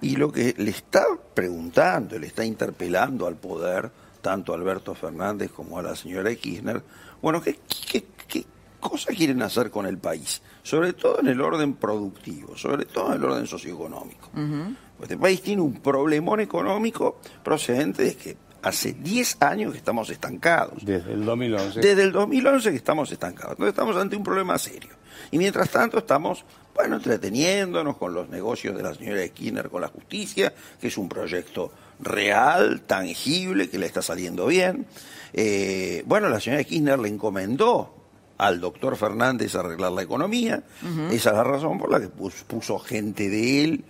[0.00, 1.04] Y lo que le está
[1.34, 3.90] preguntando, le está interpelando al poder,
[4.20, 6.82] tanto a Alberto Fernández como a la señora Kirchner,
[7.22, 7.58] bueno, ¿qué,
[7.90, 8.44] qué, qué
[8.80, 10.42] cosa quieren hacer con el país?
[10.62, 14.30] Sobre todo en el orden productivo, sobre todo en el orden socioeconómico.
[15.00, 20.84] Este país tiene un problemón económico procedente de que hace 10 años que estamos estancados.
[20.84, 21.80] Desde el 2011.
[21.80, 23.52] Desde el 2011 que estamos estancados.
[23.52, 24.90] Entonces estamos ante un problema serio.
[25.30, 26.44] Y mientras tanto estamos,
[26.76, 31.08] bueno, entreteniéndonos con los negocios de la señora Skinner con la justicia, que es un
[31.08, 34.86] proyecto real, tangible, que le está saliendo bien.
[35.32, 37.94] Eh, bueno, la señora Kirchner le encomendó
[38.38, 40.62] al doctor Fernández arreglar la economía.
[41.10, 43.84] Esa es la razón por la que pus- puso gente de él,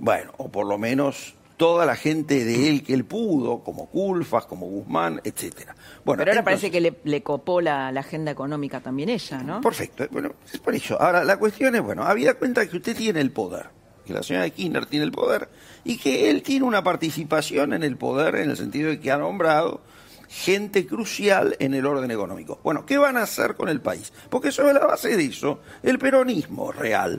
[0.00, 4.46] bueno, o por lo menos toda la gente de él que él pudo, como Culfas,
[4.46, 5.74] como Guzmán, etcétera.
[6.06, 9.42] Bueno, Pero ahora entonces- parece que le, le copó la, la agenda económica también ella,
[9.42, 9.60] ¿no?
[9.60, 10.98] Perfecto, bueno, es por eso.
[10.98, 13.66] Ahora, la cuestión es, bueno, habida cuenta que usted tiene el poder,
[14.06, 15.50] que la señora Kirchner tiene el poder,
[15.84, 19.18] y que él tiene una participación en el poder en el sentido de que ha
[19.18, 19.82] nombrado
[20.30, 22.58] gente crucial en el orden económico.
[22.64, 24.14] Bueno, ¿qué van a hacer con el país?
[24.30, 27.18] Porque sobre la base de eso, el peronismo real,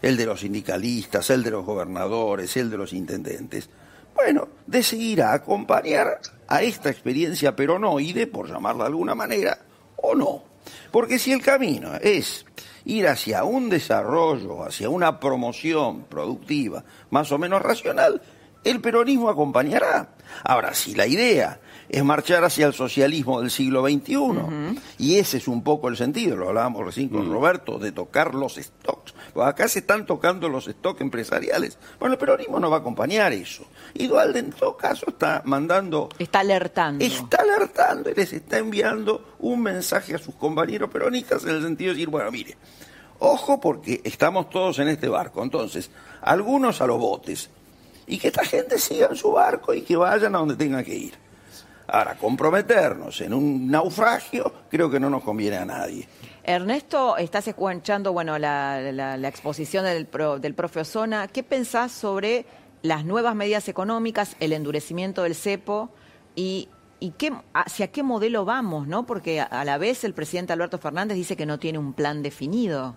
[0.00, 3.68] el de los sindicalistas, el de los gobernadores, el de los intendentes,
[4.14, 9.58] bueno, decidirá acompañar a esta experiencia peronoide, por llamarla de alguna manera,
[9.96, 10.44] o no.
[10.90, 12.44] Porque si el camino es
[12.84, 18.20] ir hacia un desarrollo, hacia una promoción productiva más o menos racional,
[18.64, 20.14] el peronismo acompañará.
[20.44, 25.48] Ahora, si la idea es marchar hacia el socialismo del siglo XXI, y ese es
[25.48, 29.14] un poco el sentido, lo hablábamos recién con Roberto, de tocar los stocks.
[29.34, 31.76] Pues acá se están tocando los stocks empresariales.
[31.98, 33.66] Bueno, el peronismo no va a acompañar eso.
[33.94, 37.04] Y Dualde, en todo caso, está mandando Está alertando.
[37.04, 41.90] está alertando y les está enviando un mensaje a sus compañeros peronistas en el sentido
[41.90, 42.56] de decir, bueno, mire,
[43.18, 45.90] ojo porque estamos todos en este barco, entonces,
[46.22, 47.50] algunos a los botes,
[48.06, 50.94] y que esta gente siga en su barco y que vayan a donde tengan que
[50.94, 51.14] ir.
[51.86, 56.08] Ahora, comprometernos en un naufragio creo que no nos conviene a nadie.
[56.44, 61.28] Ernesto, estás escuchando bueno, la, la- la exposición del, pro- del profe Osona.
[61.28, 62.44] ¿Qué pensás sobre
[62.82, 65.90] las nuevas medidas económicas, el endurecimiento del cepo
[66.34, 66.68] y,
[67.00, 68.86] y qué, hacia qué modelo vamos?
[68.86, 69.06] ¿no?
[69.06, 72.96] Porque a, la vez el presidente Alberto Fernández dice que no tiene un plan definido.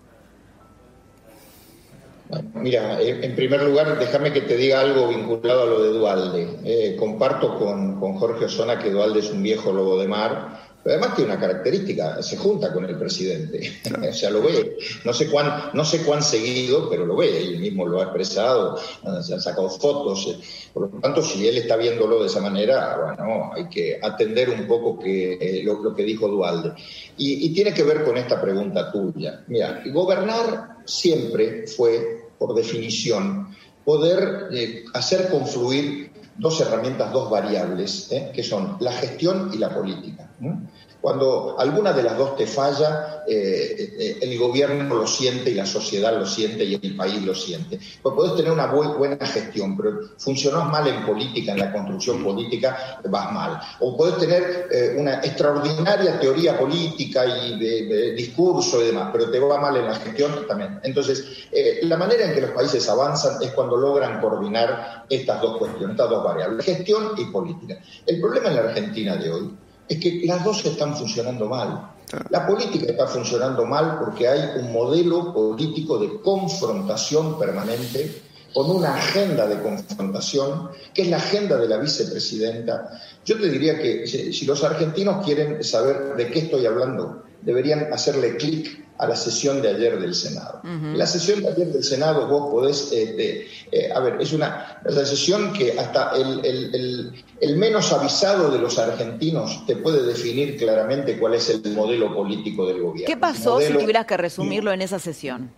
[2.56, 6.60] Mira, en primer lugar, déjame que te diga algo vinculado a lo de Dualde.
[6.64, 11.00] Eh, comparto con, con Jorge Osona que Dualde es un viejo lobo de mar Pero
[11.00, 13.72] además tiene una característica, se junta con el presidente,
[14.08, 17.60] o sea, lo ve, no sé cuán, no sé cuán seguido, pero lo ve, él
[17.60, 18.78] mismo lo ha expresado,
[19.24, 20.38] se han sacado fotos,
[20.76, 24.68] por lo tanto, si él está viéndolo de esa manera, bueno, hay que atender un
[24.68, 26.74] poco que, eh, lo, que dijo Dualde.
[27.18, 29.44] Y, tiene que ver con esta pregunta tuya.
[29.48, 38.44] Mira, gobernar siempre fue, por definición, poder eh, hacer confluir dos herramientas, dos variables, que
[38.44, 40.30] son la gestión y la política.
[41.06, 45.68] Cuando alguna de las dos te falla, eh, eh, el gobierno lo siente y la
[45.68, 47.80] sociedad lo siente y el país lo siente.
[48.02, 53.00] Pues puedes tener una buena gestión, pero funcionás mal en política, en la construcción política,
[53.08, 53.62] vas mal.
[53.82, 59.40] O puedes tener eh, una extraordinaria teoría política y de, discurso y demás, pero te
[59.40, 60.80] va mal en la gestión también.
[60.82, 61.48] Entonces,
[61.84, 66.10] la manera en que los países avanzan es cuando logran coordinar estas dos cuestiones, estas
[66.10, 67.80] dos variables, gestión y política.
[68.08, 69.52] El problema en la Argentina de hoy
[69.88, 71.92] es que las dos están funcionando mal.
[72.30, 78.22] La política está funcionando mal porque hay un modelo político de confrontación permanente
[78.54, 83.02] con una agenda de confrontación, que es la agenda de la vicepresidenta.
[83.26, 88.38] Yo te diría que si los argentinos quieren saber de qué estoy hablando, deberían hacerle
[88.38, 90.62] clic a la sesión de ayer del Senado.
[90.94, 95.52] La sesión de ayer del Senado vos podés, eh, eh, a ver, es una, sesión
[95.52, 101.50] que hasta el, el, menos avisado de los argentinos te puede definir claramente cuál es
[101.50, 103.08] el modelo político del gobierno.
[103.08, 105.52] ¿Qué pasó si tuvieras que resumirlo en esa sesión?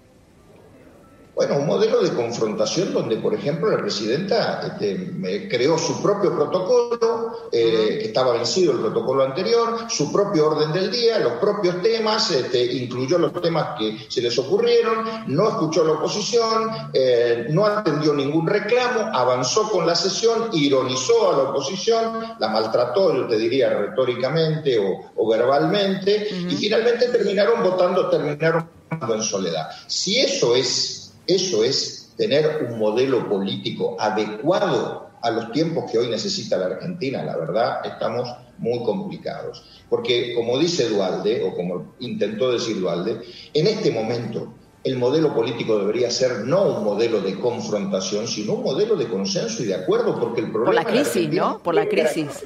[1.37, 7.49] Bueno, un modelo de confrontación donde, por ejemplo, la presidenta este, creó su propio protocolo,
[7.51, 12.31] eh, que estaba vencido el protocolo anterior, su propio orden del día, los propios temas,
[12.31, 17.67] este, incluyó los temas que se les ocurrieron, no escuchó a la oposición, eh, no
[17.67, 23.37] atendió ningún reclamo, avanzó con la sesión, ironizó a la oposición, la maltrató, yo te
[23.37, 29.69] diría, retóricamente o, verbalmente, y finalmente terminaron votando, terminaron votando en soledad.
[29.85, 36.07] Si eso es eso es tener un modelo político adecuado a los tiempos que hoy
[36.07, 37.23] necesita la Argentina.
[37.23, 39.63] La verdad, estamos muy complicados.
[39.89, 43.21] Porque, como dice Dualde, o como intentó decir Dualde,
[43.53, 44.53] en este momento
[44.83, 49.63] el modelo político debería ser no un modelo de confrontación, sino un modelo de consenso
[49.63, 50.65] y de acuerdo, porque el problema...
[50.65, 51.59] Por la crisis, ¿no?
[51.59, 52.45] Por la crisis.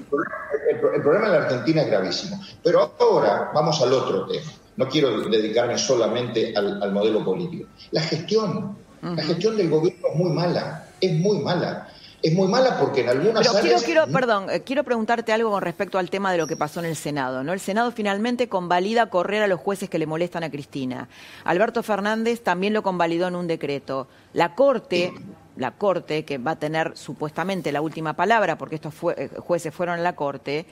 [0.70, 2.42] El, problema en la Argentina es gravísimo.
[2.64, 4.52] Pero ahora vamos al otro tema.
[4.78, 7.68] No quiero dedicarme solamente al, modelo político.
[7.92, 11.88] La gestión, la gestión del gobierno es muy mala, es muy mala.
[12.24, 15.62] Es muy mala porque en algunas Pero quiero, quiero, perdón, eh, quiero preguntarte algo con
[15.62, 17.44] respecto al tema de lo que pasó en el Senado.
[17.44, 17.52] ¿no?
[17.52, 21.10] El Senado finalmente convalida correr a los jueces que le molestan a Cristina.
[21.46, 24.08] Alberto Fernández también lo convalidó en un decreto.
[24.34, 25.14] La Corte,
[25.56, 30.00] la Corte, que va a tener supuestamente la última palabra, porque estos eh, jueces fueron
[30.00, 30.68] a la Corte,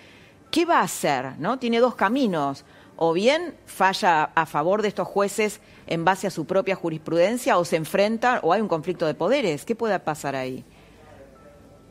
[0.52, 1.40] ¿qué va a hacer?
[1.40, 1.58] ¿no?
[1.58, 2.64] Tiene dos caminos
[3.02, 7.64] o bien falla a favor de estos jueces en base a su propia jurisprudencia o
[7.64, 9.64] se enfrenta o hay un conflicto de poderes.
[9.64, 10.66] ¿Qué puede pasar ahí?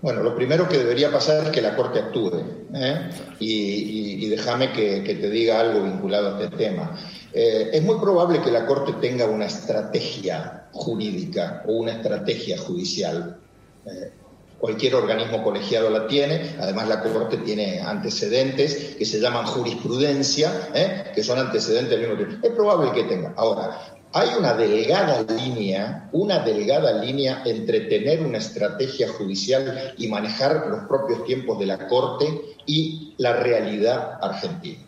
[0.02, 2.42] Bueno, lo primero que debería pasar es que la Corte actúe.
[2.74, 3.11] ¿eh?
[3.40, 6.94] Y, déjame que, te diga algo vinculado a este tema.
[7.32, 13.38] Eh, es muy probable que la Corte tenga una estrategia jurídica o una estrategia judicial.
[13.86, 14.12] Eh,
[14.59, 21.12] Cualquier organismo colegiado la tiene, además la Corte tiene antecedentes que se llaman jurisprudencia, ¿eh?
[21.14, 22.46] que son antecedentes del mismo tiempo.
[22.46, 23.34] Es probable que tenga.
[23.36, 23.78] Ahora,
[24.12, 30.88] hay una delgada línea, una delgada línea entre tener una estrategia judicial y manejar los
[30.88, 32.26] propios tiempos de la Corte
[32.66, 34.88] y la realidad argentina.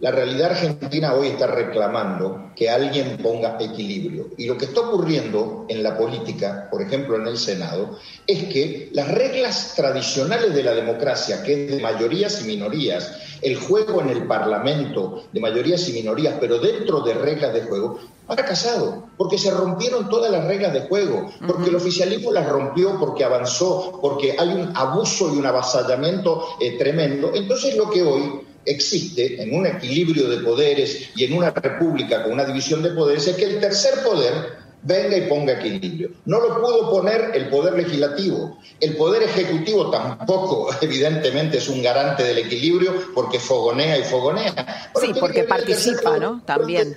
[0.00, 4.28] La realidad argentina hoy está reclamando que alguien ponga equilibrio.
[4.36, 8.90] Y lo que está ocurriendo en la política, por ejemplo en el Senado, es que
[8.92, 13.10] las reglas tradicionales de la democracia, que es de mayorías y minorías,
[13.42, 17.98] el juego en el Parlamento de mayorías y minorías, pero dentro de reglas de juego,
[18.28, 23.00] ha fracasado, porque se rompieron todas las reglas de juego, porque el oficialismo las rompió,
[23.00, 27.32] porque avanzó, porque hay un abuso y un avasallamiento eh, tremendo.
[27.34, 32.32] Entonces lo que hoy existe en un equilibrio de poderes y en una república con
[32.32, 36.10] una división de poderes es que el tercer poder venga y ponga equilibrio.
[36.24, 38.58] No lo pudo poner el poder legislativo.
[38.80, 44.90] El poder ejecutivo tampoco, evidentemente, es un garante del equilibrio porque fogonea y fogonea.
[45.00, 46.42] sí, porque participa, ¿no?
[46.44, 46.96] También.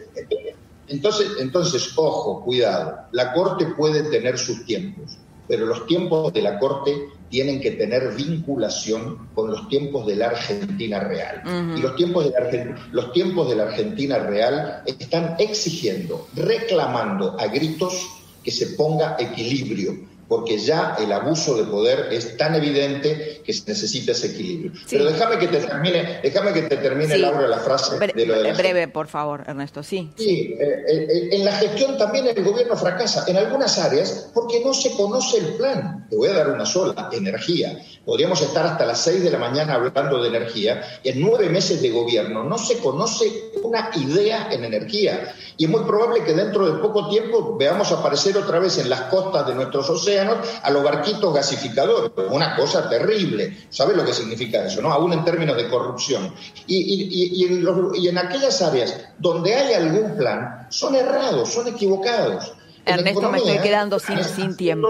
[0.87, 3.05] Entonces, entonces, ojo, cuidado.
[3.11, 5.17] La Corte puede tener sus tiempos,
[5.47, 10.27] pero los tiempos de la Corte tienen que tener vinculación con los tiempos de la
[10.27, 11.41] Argentina real.
[11.75, 17.47] Y los tiempos, de la, los tiempos de la Argentina real están exigiendo, reclamando a
[17.47, 18.05] gritos
[18.43, 23.63] que se ponga equilibrio, porque ya el abuso de poder es tan evidente que se
[23.67, 24.71] necesita ese equilibrio.
[24.89, 27.19] Pero déjame que te termine, déjame que te termine, Sí.
[27.19, 30.09] Laura, la frase Bre- de lo de la breve, por favor, Ernesto, sí.
[30.15, 34.73] Sí, eh, eh, en la gestión también el gobierno fracasa en algunas áreas porque no
[34.73, 36.07] se conoce el plan.
[36.09, 37.77] Te voy a dar una sola, energía.
[38.05, 40.81] Podríamos estar hasta las 6 de la mañana hablando de energía.
[41.03, 45.35] En nueve meses de gobierno no se conoce una idea en energía.
[45.57, 49.01] Y es muy probable que dentro de poco tiempo veamos aparecer otra vez en las
[49.01, 50.20] costas de nuestros océanos
[50.63, 52.11] a los barquitos gasificadores.
[52.29, 53.65] Una cosa terrible.
[53.69, 54.81] ¿Sabes lo que significa eso?
[54.81, 54.91] no?
[54.91, 56.33] Aún en términos de corrupción.
[56.67, 61.51] Y, y- y- en los- y en aquellas áreas donde hay algún plan, son errados,
[61.53, 62.53] son equivocados.
[62.85, 64.17] Ernesto, me estoy quedando sin,
[64.57, 64.89] tiempo.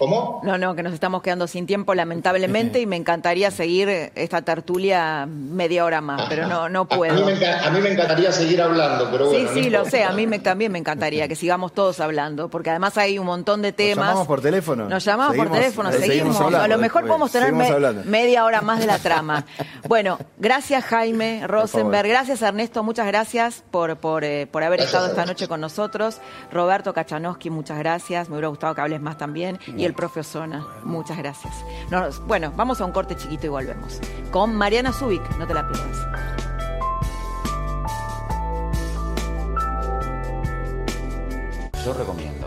[0.00, 0.40] ¿Cómo?
[0.42, 5.26] No, no, que nos estamos quedando sin tiempo, lamentablemente, y me encantaría seguir esta tertulia
[5.26, 7.26] media hora más, pero no, no A mí, puedo.
[7.26, 9.50] me, a mí me encantaría seguir hablando, pero Sí, bueno.
[9.50, 12.70] no sí, lo sé, a mí me, también me encantaría que sigamos todos hablando, porque
[12.70, 14.06] además hay un montón de Nos temas.
[14.06, 14.88] llamamos por teléfono.
[14.88, 16.08] Nos llamamos por teléfono, seguimos.
[16.08, 17.08] seguimos hablando a lo mejor después.
[17.30, 19.44] podemos tener me- media hora más de la trama.
[19.86, 25.10] bueno, gracias Jaime Rosenberg, gracias Ernesto, muchas gracias por, por, eh, por haber Gracias estado
[25.12, 26.20] esta noche con nosotros.
[26.50, 28.28] Roberto Kachanowski, muchas gracias.
[28.30, 29.58] Me hubiera gustado que hables más también.
[29.76, 31.52] Y el profe Osona, muchas gracias.
[32.26, 34.00] Bueno, vamos a un corte chiquito y volvemos.
[34.30, 35.98] Con Mariana Zubik, no te la pierdas.
[41.84, 42.39] Yo recomiendo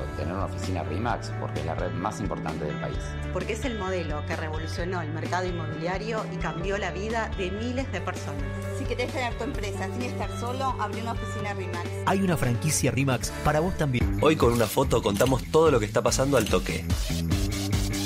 [0.43, 2.97] una oficina RIMAX porque es la red más importante del país.
[3.31, 7.91] porque es el modelo que revolucionó el mercado inmobiliario y cambió la vida de miles
[7.91, 8.43] de personas.
[8.77, 11.89] Si querés tener tu empresa sin estar solo, abrí una oficina RIMAX.
[12.05, 14.19] Hay una franquicia RIMAX para vos también.
[14.21, 16.85] Hoy con una foto contamos todo lo que está pasando al toque.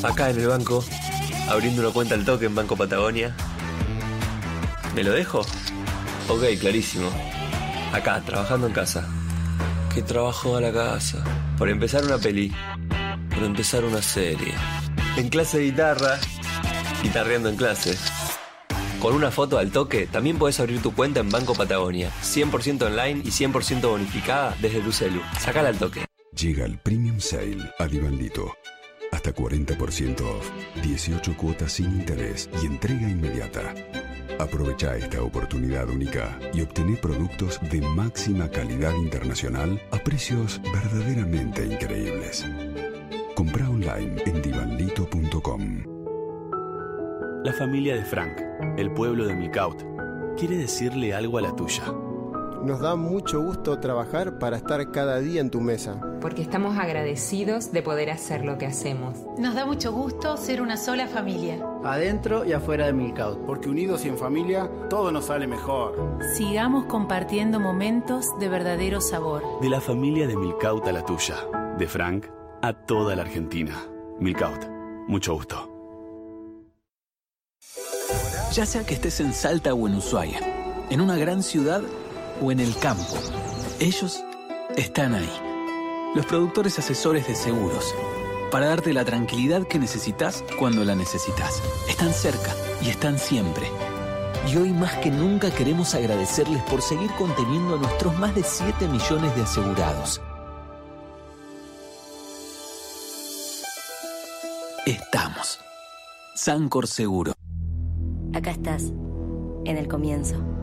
[0.03, 0.83] Acá en el banco,
[1.49, 3.35] abriendo una cuenta al toque en Banco Patagonia.
[4.95, 5.39] ¿Me lo dejo?
[6.29, 7.09] Ok, clarísimo.
[7.93, 9.07] Acá, trabajando en casa.
[9.97, 11.23] ¿Qué trabajo a la casa?
[11.57, 12.53] Por empezar una peli.
[13.33, 14.53] Por empezar una serie.
[15.15, 16.19] En clase de guitarra.
[17.01, 17.97] Guitarreando en clase.
[19.01, 22.11] Con una foto al toque, también puedes abrir tu cuenta en Banco Patagonia.
[22.21, 25.19] 100% online y 100% bonificada desde tu celu.
[25.39, 26.05] Sacala al toque.
[26.31, 28.53] Llega el Premium Sale a Divandito.
[29.11, 30.51] Hasta 40% off,
[30.83, 33.73] 18 cuotas sin interés y entrega inmediata.
[34.39, 42.45] Aprovecha esta oportunidad única y obtené productos de máxima calidad internacional a precios verdaderamente increíbles.
[43.35, 45.83] Compra online en divanlito.com.
[47.43, 48.41] La familia de Frank,
[48.77, 49.83] el pueblo de Milkout,
[50.37, 51.83] quiere decirle algo a la tuya.
[52.63, 56.01] Nos da mucho gusto trabajar para estar cada día en tu mesa.
[56.19, 59.17] Porque estamos agradecidos de poder hacer lo que hacemos.
[59.37, 61.63] Nos da mucho gusto ser una sola familia.
[61.83, 63.45] Adentro y afuera de Milkout.
[63.45, 66.19] Porque unidos y en familia, todo nos sale mejor.
[66.35, 69.43] Sigamos compartiendo momentos de verdadero sabor.
[69.61, 71.35] De la familia de Milkout a la tuya.
[71.77, 72.25] De Frank
[72.61, 73.75] a toda la Argentina.
[74.19, 74.65] Milkout.
[75.07, 75.73] Mucho gusto.
[78.53, 80.39] Ya sea que estés en Salta o en Ushuaia,
[80.89, 81.81] en una gran ciudad
[82.41, 83.15] o en el campo,
[83.79, 84.23] ellos
[84.75, 85.31] están ahí.
[86.15, 87.93] Los productores asesores de seguros,
[88.51, 91.61] para darte la tranquilidad que necesitas cuando la necesitas.
[91.89, 93.67] Están cerca y están siempre.
[94.47, 98.87] Y hoy más que nunca queremos agradecerles por seguir conteniendo a nuestros más de 7
[98.87, 100.21] millones de asegurados.
[104.85, 105.59] Estamos.
[106.35, 107.33] Sancor Seguro.
[108.33, 108.93] Acá estás,
[109.65, 110.56] en el comienzo.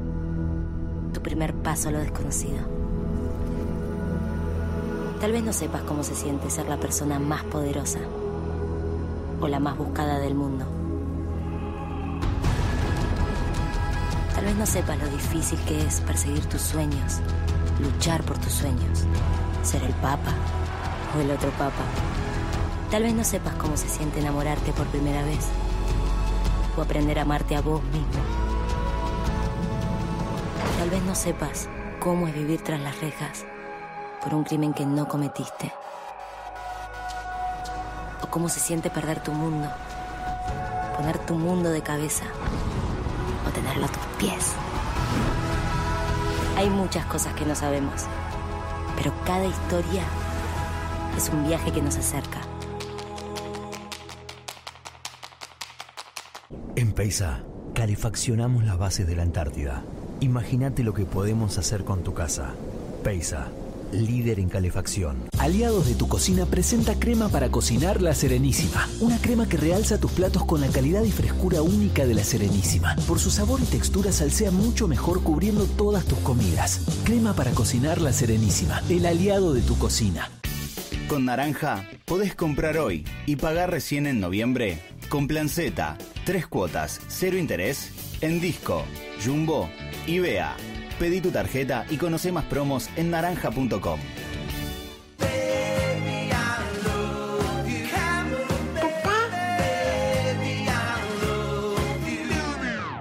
[1.15, 2.59] Tu primer paso a lo desconocido.
[5.21, 8.01] Tal vez no sepas cómo se siente ser la persona más poderosa
[9.41, 10.67] o la más buscada del mundo.
[14.35, 17.21] Tal vez no sepas lo difícil que es perseguir tus sueños,
[17.81, 19.05] luchar por tus sueños,
[19.62, 20.35] ser el papa
[21.17, 21.85] o el otro papa.
[22.91, 25.47] Tal vez no sepas cómo se siente enamorarte por primera vez
[26.77, 28.44] o aprender a amarte a vos mismo.
[30.79, 31.68] Tal vez no sepas
[32.01, 33.45] cómo es vivir tras las rejas
[34.22, 35.72] por un crimen que no cometiste.
[38.22, 39.68] O cómo se siente perder tu mundo,
[40.97, 42.25] poner tu mundo de cabeza
[43.47, 44.53] o tenerlo a tus pies.
[46.57, 48.03] Hay muchas cosas que no sabemos,
[48.97, 50.03] pero cada historia
[51.16, 52.41] es un viaje que nos acerca.
[56.77, 57.45] En Peisa,
[57.75, 59.85] calefaccionamos las bases de la Antártida.
[60.21, 62.55] Imagínate lo que podemos hacer con tu casa.
[63.03, 63.49] Peisa,
[63.93, 65.17] líder en calefacción.
[65.39, 68.89] Aliados de tu cocina presenta crema para cocinar La Serenísima.
[69.01, 72.97] Una crema que realza tus platos con la calidad y frescura única de La Serenísima.
[73.07, 76.81] Por su sabor y textura salsea mucho mejor cubriendo todas tus comidas.
[77.05, 78.83] Crema para cocinar La Serenísima.
[78.89, 80.31] El aliado de tu cocina.
[81.09, 87.01] Con naranja Podés comprar hoy y pagar recién en noviembre con Plan Z, tres cuotas,
[87.09, 88.85] cero interés, en Disco,
[89.25, 89.68] Jumbo
[90.07, 90.57] y Bea.
[90.99, 94.01] Pedí tu tarjeta y conoce más promos en naranja.com.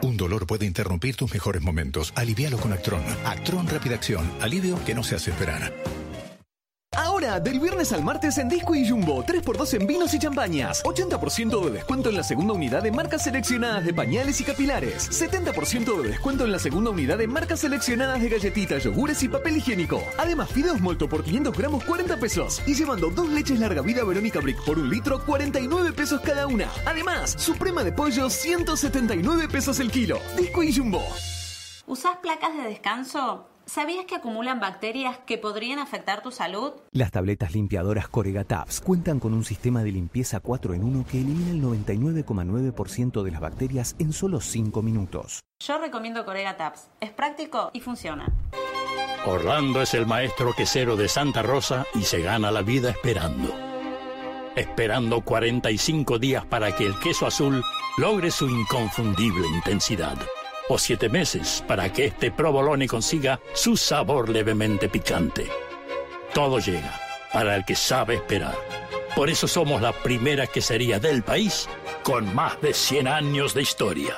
[0.01, 2.13] Un dolor puede interrumpir tus mejores momentos.
[2.15, 3.03] Alivialo con Actron.
[3.25, 4.29] Actron Rápida Acción.
[4.41, 5.73] Alivio que no se hace esperar.
[7.39, 10.83] Del viernes al martes en Disco y Jumbo, 3x2 en vinos y champañas.
[10.83, 15.09] 80% de descuento en la segunda unidad de marcas seleccionadas de pañales y capilares.
[15.09, 19.57] 70% de descuento en la segunda unidad de marcas seleccionadas de galletitas, yogures y papel
[19.57, 20.03] higiénico.
[20.19, 22.61] Además, fideos molto por 500 gramos, 40 pesos.
[22.67, 26.69] Y llevando dos leches larga vida Verónica Brick por un litro, 49 pesos cada una.
[26.85, 30.19] Además, suprema de pollo, 179 pesos el kilo.
[30.37, 31.03] Disco y Jumbo.
[31.87, 33.52] ¿Usás placas de descanso?
[33.73, 36.73] ¿Sabías que acumulan bacterias que podrían afectar tu salud?
[36.91, 41.19] Las tabletas limpiadoras Corega Tabs cuentan con un sistema de limpieza 4 en 1 que
[41.19, 45.39] elimina el 99,9% de las bacterias en solo 5 minutos.
[45.59, 46.91] Yo recomiendo Corega Tabs.
[47.01, 48.31] Es práctico y funciona.
[49.25, 53.55] Orlando es el maestro quesero de Santa Rosa y se gana la vida esperando.
[54.55, 57.63] Esperando 45 días para que el queso azul
[57.97, 60.19] logre su inconfundible intensidad.
[60.69, 65.47] O siete meses para que este provolone consiga su sabor levemente picante.
[66.33, 66.99] Todo llega
[67.33, 68.55] para el que sabe esperar.
[69.15, 71.67] Por eso somos la primera quesería del país
[72.03, 74.15] con más de 100 años de historia.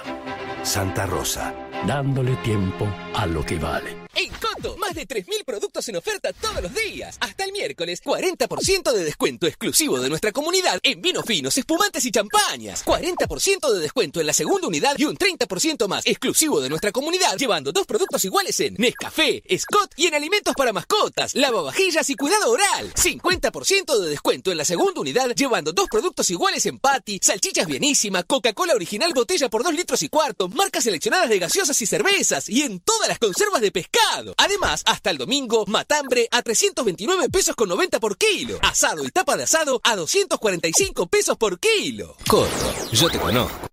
[0.64, 1.54] Santa Rosa.
[1.86, 4.05] Dándole tiempo a lo que vale.
[4.18, 7.18] En Coto, más de 3.000 productos en oferta todos los días.
[7.20, 12.12] Hasta el miércoles, 40% de descuento exclusivo de nuestra comunidad en vinos finos, espumantes y
[12.12, 12.86] champañas.
[12.86, 17.36] 40% de descuento en la segunda unidad y un 30% más exclusivo de nuestra comunidad,
[17.36, 22.52] llevando dos productos iguales en Nescafé, Scott y en alimentos para mascotas, lavavajillas y cuidado
[22.52, 22.94] oral.
[22.94, 28.24] 50% de descuento en la segunda unidad, llevando dos productos iguales en Patty, salchichas bienísima,
[28.24, 32.62] Coca-Cola original botella por 2 litros y cuarto, marcas seleccionadas de gaseosas y cervezas y
[32.62, 34.05] en todas las conservas de pescado.
[34.38, 38.60] Además, hasta el domingo, matambre a 329 pesos con 90 por kilo.
[38.62, 42.16] Asado y tapa de asado a 245 pesos por kilo.
[42.28, 42.50] Coto,
[42.92, 43.68] yo te conozco.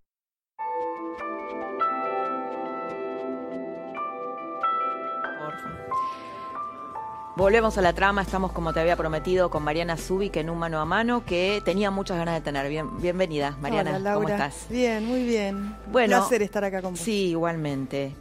[7.35, 10.81] Volvemos a la trama, estamos como te había prometido con Mariana Zubik en un mano
[10.81, 12.69] a mano que tenía muchas ganas de tener.
[12.69, 13.91] Bien, bienvenida, Mariana.
[13.93, 14.15] Hola, Laura.
[14.15, 14.67] ¿Cómo estás?
[14.69, 15.75] Bien, muy bien.
[15.91, 17.01] Bueno, Un placer estar acá con vos.
[17.01, 18.15] Sí, igualmente.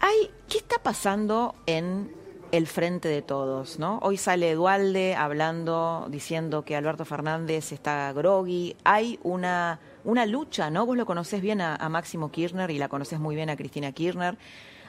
[0.00, 2.10] Hay, ¿Qué está pasando en
[2.52, 3.78] el frente de todos?
[3.78, 3.98] ¿no?
[4.02, 8.76] Hoy sale Dualde hablando, diciendo que Alberto Fernández está groggy.
[8.82, 10.86] Hay una, una lucha, ¿no?
[10.86, 13.92] Vos lo conocés bien a, a Máximo Kirchner y la conocés muy bien a Cristina
[13.92, 14.38] Kirchner.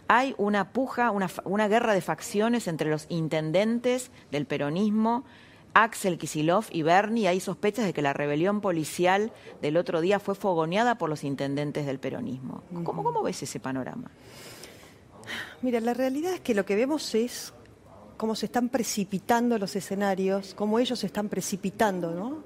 [0.07, 5.25] Hay una puja, una, una guerra de facciones entre los intendentes del peronismo,
[5.73, 7.27] Axel Kisilov y Bernie.
[7.27, 9.31] Hay sospechas de que la rebelión policial
[9.61, 12.63] del otro día fue fogoneada por los intendentes del peronismo.
[12.83, 14.09] ¿Cómo, cómo ves ese panorama?
[15.61, 17.53] Mira, la realidad es que lo que vemos es
[18.17, 22.43] cómo se están precipitando los escenarios, cómo ellos se están precipitando, ¿no?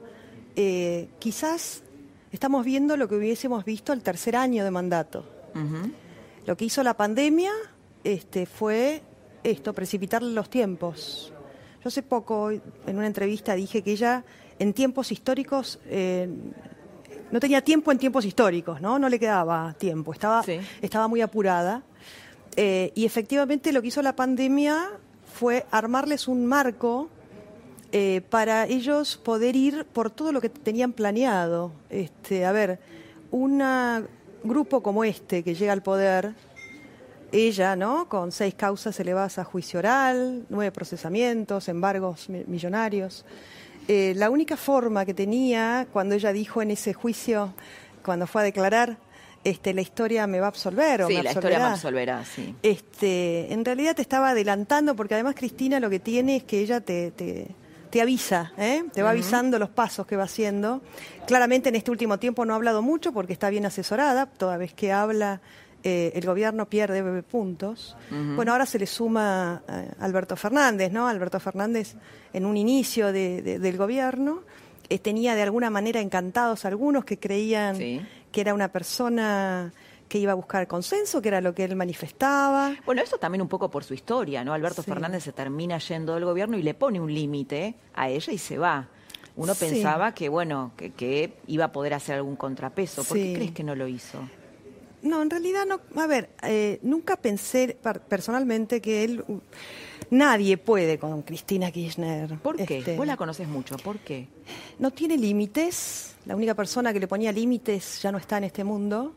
[0.55, 1.83] Eh, quizás
[2.31, 5.25] estamos viendo lo que hubiésemos visto el tercer año de mandato.
[6.45, 7.51] Lo que hizo la pandemia
[8.03, 9.01] este, fue
[9.43, 11.33] esto, precipitar los tiempos.
[11.83, 14.23] Yo hace poco, en una entrevista, dije que ella
[14.59, 16.29] en tiempos históricos eh,
[17.31, 18.97] no tenía tiempo en tiempos históricos, ¿no?
[18.99, 20.43] No le quedaba tiempo, estaba,
[20.81, 21.83] estaba muy apurada.
[22.57, 24.91] Eh, y efectivamente lo que hizo la pandemia
[25.33, 27.09] fue armarles un marco
[27.91, 31.71] eh, para ellos poder ir por todo lo que tenían planeado.
[31.89, 32.79] Este, a ver,
[33.31, 33.61] un
[34.43, 36.33] grupo como este que llega al poder,
[37.31, 38.07] ella, ¿no?
[38.07, 43.25] Con seis causas elevadas a juicio oral, nueve procesamientos, embargos mi- millonarios.
[43.87, 47.53] Eh, la única forma que tenía cuando ella dijo en ese juicio,
[48.03, 48.97] cuando fue a declarar,
[49.45, 52.25] este, la historia me va a absolver o Sí, me la historia me absolverá.
[52.25, 52.53] sí.
[52.63, 56.81] Este, en realidad te estaba adelantando, porque además Cristina lo que tiene es que ella
[56.81, 57.47] te, te,
[57.89, 58.83] te avisa, ¿eh?
[58.93, 60.81] te va avisando los pasos que va haciendo.
[61.27, 64.73] Claramente en este último tiempo no ha hablado mucho porque está bien asesorada, toda vez
[64.73, 65.39] que habla
[65.83, 67.95] eh, el gobierno pierde puntos.
[68.35, 71.07] Bueno, ahora se le suma eh, Alberto Fernández, ¿no?
[71.07, 71.93] Alberto Fernández
[72.33, 74.41] en un inicio de- de- del gobierno
[74.89, 77.75] eh, tenía de alguna manera encantados algunos que creían
[78.35, 79.71] que era una persona
[80.09, 82.75] que iba a buscar consenso, que era lo que él manifestaba.
[82.85, 84.51] Bueno, eso también un poco por su historia, ¿no?
[84.53, 84.89] Alberto Sí.
[84.91, 88.57] Fernández se termina yendo del gobierno y le pone un límite a ella y se
[88.57, 88.89] va.
[89.37, 89.67] Uno Sí.
[89.67, 93.05] pensaba que, bueno, que, que iba a poder hacer algún contrapeso.
[93.05, 93.23] ¿Por Sí.
[93.23, 94.19] qué crees que no lo hizo?
[95.01, 95.79] No, en realidad no.
[96.01, 97.77] A ver, eh, nunca pensé
[98.09, 99.23] personalmente que él.
[100.09, 102.37] Nadie puede con Cristina Kirchner.
[102.39, 102.79] ¿Por qué?
[102.79, 104.27] Este, Vos la conoces mucho, ¿por qué?
[104.79, 106.15] No tiene límites.
[106.25, 109.13] La única persona que le ponía límites ya no está en este mundo.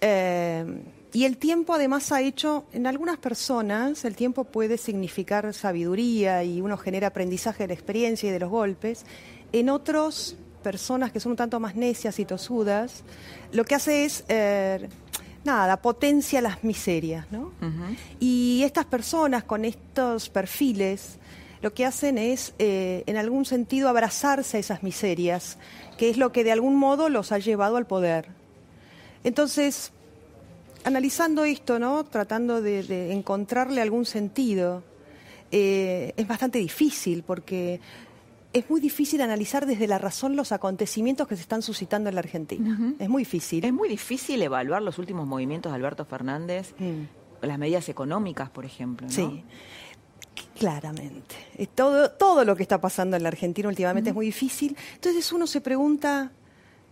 [0.00, 0.64] Eh,
[1.12, 6.60] y el tiempo además ha hecho, en algunas personas, el tiempo puede significar sabiduría y
[6.60, 9.04] uno genera aprendizaje de la experiencia y de los golpes.
[9.52, 13.02] En otros, personas que son un tanto más necias y tosudas,
[13.52, 14.88] lo que hace es, eh,
[15.44, 17.52] nada, potencia las miserias, ¿no?
[18.18, 21.18] Y estas personas con estos perfiles
[21.62, 25.58] lo que hacen es, eh, en algún sentido, abrazarse a esas miserias,
[25.98, 28.28] que es lo que de algún modo los ha llevado al poder.
[29.24, 29.92] Entonces,
[30.84, 32.04] analizando esto, ¿no?
[32.04, 34.82] Tratando de, de encontrarle algún sentido,
[35.52, 37.80] eh, es bastante difícil porque
[38.52, 42.20] es muy difícil analizar desde la razón los acontecimientos que se están suscitando en la
[42.20, 42.94] Argentina.
[42.98, 43.64] Es muy difícil.
[43.64, 46.74] Es muy difícil evaluar los últimos movimientos de Alberto Fernández,
[47.42, 49.06] las medidas económicas, por ejemplo.
[49.06, 49.12] ¿no?
[49.12, 49.44] Sí.
[50.58, 51.36] Claramente.
[51.56, 54.76] Es todo, todo lo que está pasando en la Argentina últimamente es muy difícil.
[54.94, 56.32] Entonces uno se pregunta,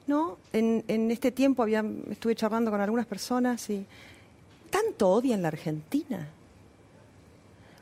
[0.07, 0.39] ¿no?
[0.53, 3.85] En, en este tiempo había, estuve charlando con algunas personas y
[4.71, 6.29] ¿tanto odian la Argentina?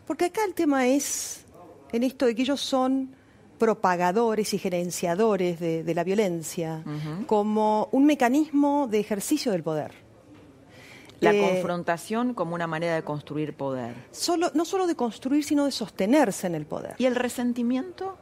[0.07, 1.45] Porque acá el tema es
[1.93, 3.16] en esto de que ellos son
[3.59, 6.83] propagadores y gerenciadores de, de la violencia
[7.27, 9.93] como un mecanismo de ejercicio del poder.
[11.21, 13.95] La Eh, confrontación como una manera de construir poder.
[14.11, 16.95] Solo, no solo de construir, sino de sostenerse en el poder.
[16.99, 18.19] ¿Y el resentimiento?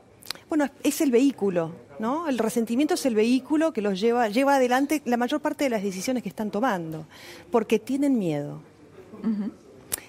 [0.48, 2.28] Bueno, es el vehículo, ¿no?
[2.28, 5.82] El resentimiento es el vehículo que los lleva, lleva adelante la mayor parte de las
[5.82, 7.06] decisiones que están tomando,
[7.50, 8.60] porque tienen miedo.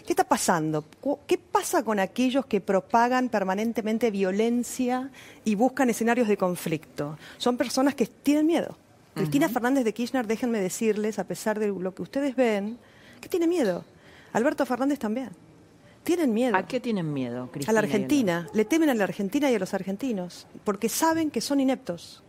[0.06, 0.86] ¿Qué está pasando?
[1.26, 5.10] ¿Qué pasa con aquellos que propagan permanentemente violencia
[5.44, 7.18] y buscan escenarios de conflicto?
[7.38, 8.78] Son personas que tienen miedo.
[9.16, 12.78] Cristina Fernández de Kirchner, déjenme decirles, a pesar de lo que ustedes ven,
[13.22, 13.84] que tiene miedo.
[14.34, 15.30] Alberto Fernández también.
[16.04, 16.56] Tienen miedo.
[16.56, 17.82] ¿A qué tienen miedo, A Cristina?
[17.82, 18.48] la y Argentina.
[18.54, 22.22] Le temen a la Argentina y a los argentinos, porque saben que son ineptos.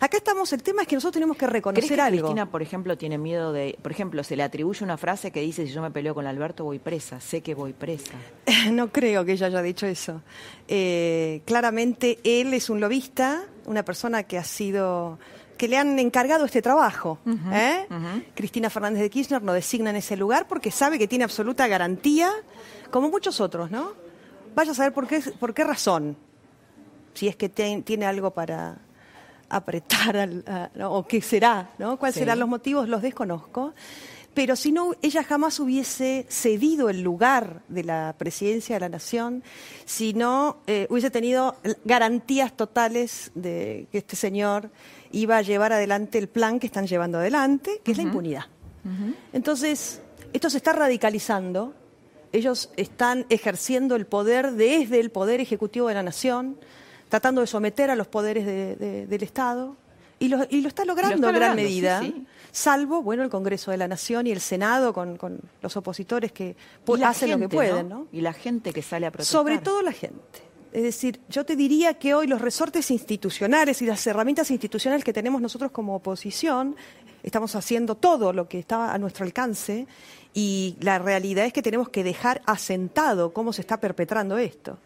[0.00, 2.20] Acá estamos, el tema es que nosotros tenemos que ¿Crees reconocer que algo.
[2.22, 3.78] Cristina, por ejemplo, tiene miedo de...
[3.82, 6.64] Por ejemplo, se le atribuye una frase que dice, si yo me peleo con Alberto,
[6.64, 7.20] voy presa.
[7.20, 8.12] Sé que voy presa.
[8.70, 10.22] No creo que ella haya dicho eso.
[10.68, 15.18] Eh, claramente él es un lobista, una persona que ha sido
[15.58, 17.18] que le han encargado este trabajo.
[17.52, 17.86] ¿eh?
[18.34, 22.30] Cristina Fernández de Kirchner lo designa en ese lugar porque sabe que tiene absoluta garantía,
[22.90, 23.92] como muchos otros, ¿no?
[24.56, 26.16] Vaya a saber por qué, por qué razón.
[27.14, 28.78] Si es que te- tiene algo para
[29.56, 30.92] apretar al- a- ¿no?
[30.92, 31.98] o qué será, ¿no?
[31.98, 32.20] ¿Cuáles Sí.
[32.20, 32.88] serán los motivos?
[32.88, 33.74] Los desconozco.
[34.34, 39.44] Pero si no, ella jamás hubiese cedido el lugar de la presidencia de la nación,
[39.84, 44.70] si no eh, hubiese tenido garantías totales de que este señor
[45.12, 48.46] iba a llevar adelante el plan que están llevando adelante, que es la impunidad.
[49.32, 50.00] Entonces,
[50.32, 51.74] esto se está radicalizando.
[52.32, 56.58] Ellos están ejerciendo el poder desde el poder ejecutivo de la nación,
[57.14, 59.76] tratando de someter a los poderes de- de- del Estado.
[60.18, 62.26] Y lo, y lo está logrando está en gran logrando, medida, sí.
[62.50, 66.56] salvo bueno el Congreso de la Nación y el Senado con, con los opositores que
[67.04, 68.06] hacen lo que pueden, ¿no?
[68.12, 69.32] Y la gente que sale a protestar.
[69.40, 70.40] Sobre todo la gente.
[70.72, 75.12] Es decir, yo te diría que hoy los resortes institucionales y las herramientas institucionales que
[75.12, 76.74] tenemos nosotros como oposición,
[77.22, 79.86] estamos haciendo todo lo que está a nuestro alcance
[80.32, 84.78] y la realidad es que tenemos que dejar asentado cómo se está perpetrando esto.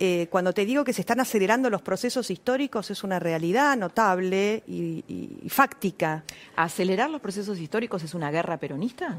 [0.00, 4.62] Eh, cuando te digo que se están acelerando los procesos históricos es una realidad notable
[4.66, 6.24] y, y- y fáctica.
[6.56, 9.18] ¿Acelerar los procesos históricos es una guerra peronista?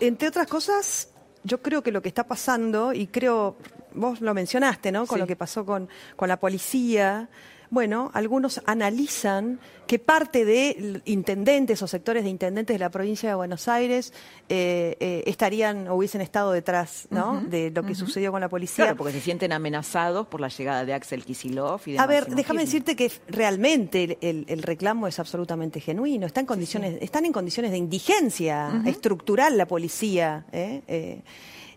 [0.00, 1.08] Entre otras cosas,
[1.44, 3.56] yo creo que lo que está pasando, y creo,
[3.94, 5.06] vos lo mencionaste, ¿no?
[5.06, 5.20] Con Sí.
[5.20, 7.28] lo que pasó con, con la policía.
[7.72, 13.36] Bueno, algunos analizan que parte de intendentes o sectores de intendentes de la provincia de
[13.36, 14.12] Buenos Aires
[14.48, 17.40] eh, eh, estarían o hubiesen estado detrás, ¿no?
[17.42, 18.86] De lo que sucedió con la policía.
[18.86, 22.26] Claro, porque se sienten amenazados por la llegada de Axel Kisilov y de A ver,
[22.26, 26.26] déjame decirte que realmente el, reclamo es absolutamente genuino.
[26.26, 30.44] Está en condiciones, Están en condiciones de indigencia estructural la policía.
[30.50, 31.22] ¿eh?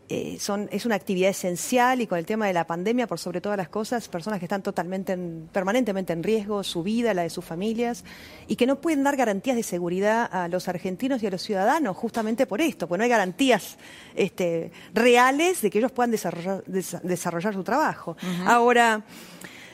[0.09, 3.39] Eh, son, es una actividad esencial y con el tema de la pandemia, por sobre
[3.39, 7.29] todas las cosas, personas que están totalmente, en- permanentemente en riesgo, su vida, la de
[7.29, 8.03] sus familias,
[8.47, 11.95] y que no pueden dar garantías de seguridad a los argentinos y a los ciudadanos
[11.95, 13.77] justamente por esto, porque no hay garantías
[14.13, 18.17] este, reales de que ellos puedan desarrollar, desa- desarrollar su trabajo.
[18.45, 19.03] Ahora,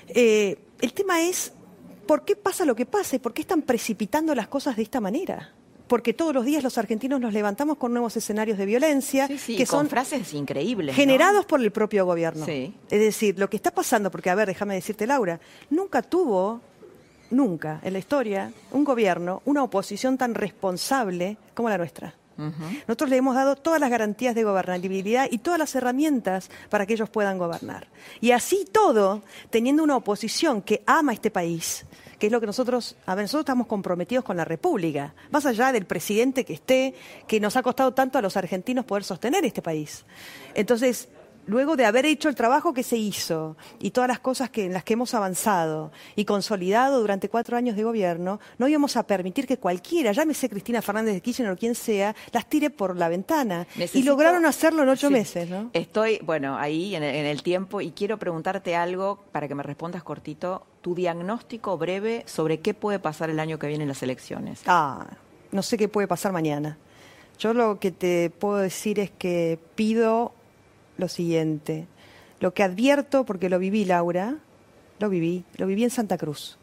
[0.10, 1.52] eh, el tema es
[2.08, 5.00] por qué pasa lo que pasa y por qué están precipitando las cosas de esta
[5.02, 5.54] manera.
[5.90, 9.66] Porque todos los días los argentinos nos levantamos con nuevos escenarios de violencia Sí, que
[9.66, 10.96] con son frases increíbles.
[10.96, 11.02] ¿no?
[11.02, 12.46] generados por el propio gobierno.
[12.46, 12.74] Sí.
[12.90, 16.62] Es decir, lo que está pasando, porque a ver, déjame decirte, Laura, nunca tuvo,
[17.32, 22.14] nunca en la historia, un gobierno, una oposición tan responsable como la nuestra.
[22.88, 26.94] Nosotros le hemos dado todas las garantías de gobernabilidad y todas las herramientas para que
[26.94, 27.90] ellos puedan gobernar.
[28.22, 31.86] Y así todo, teniendo una oposición que ama este país,
[32.20, 35.72] que es lo que nosotros, a ver, nosotros estamos comprometidos con la República, más allá
[35.72, 36.94] del presidente que esté,
[37.28, 40.06] que nos ha costado tanto a los argentinos poder sostener este país.
[40.54, 41.08] Entonces,
[41.50, 44.74] luego de haber hecho el trabajo que se hizo y todas las cosas que, en
[44.74, 49.48] las que hemos avanzado y consolidado durante cuatro años de gobierno, no íbamos a permitir
[49.48, 53.68] que cualquiera, llámese Cristina Fernández de Kirchner o quien sea, las tire por la ventana.
[53.94, 55.72] y lograron hacerlo en ocho meses, ¿no?
[55.74, 59.64] Estoy, bueno, ahí en el, en el tiempo y quiero preguntarte algo para que me
[59.64, 60.66] respondas cortito.
[60.82, 64.62] Tu diagnóstico breve sobre qué puede pasar el año que viene en las elecciones.
[64.66, 65.08] Ah,
[65.52, 66.78] no sé qué puede pasar mañana.
[67.40, 70.34] Yo lo que te puedo decir es que pido
[71.00, 71.88] lo siguiente.
[72.40, 74.38] Lo que advierto, porque lo viví, Laura,
[75.00, 76.58] lo viví, lo viví en Santa Cruz.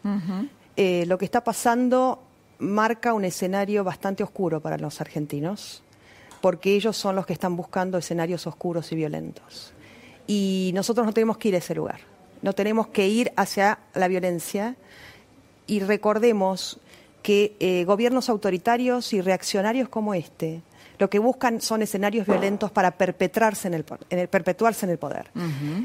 [0.77, 2.23] Eh, lo que está pasando
[2.59, 5.83] marca un escenario bastante oscuro para los argentinos,
[6.41, 9.73] porque ellos son los que están buscando escenarios oscuros y violentos.
[10.27, 12.01] Y nosotros no tenemos que ir a ese lugar,
[12.43, 14.77] no tenemos que ir hacia la violencia
[15.67, 16.79] y recordemos
[17.23, 20.63] que eh, gobiernos autoritarios y reaccionarios como este,
[20.99, 23.85] lo que buscan son escenarios violentos para perpetrarse en el,
[24.29, 25.31] perpetuarse en el poder.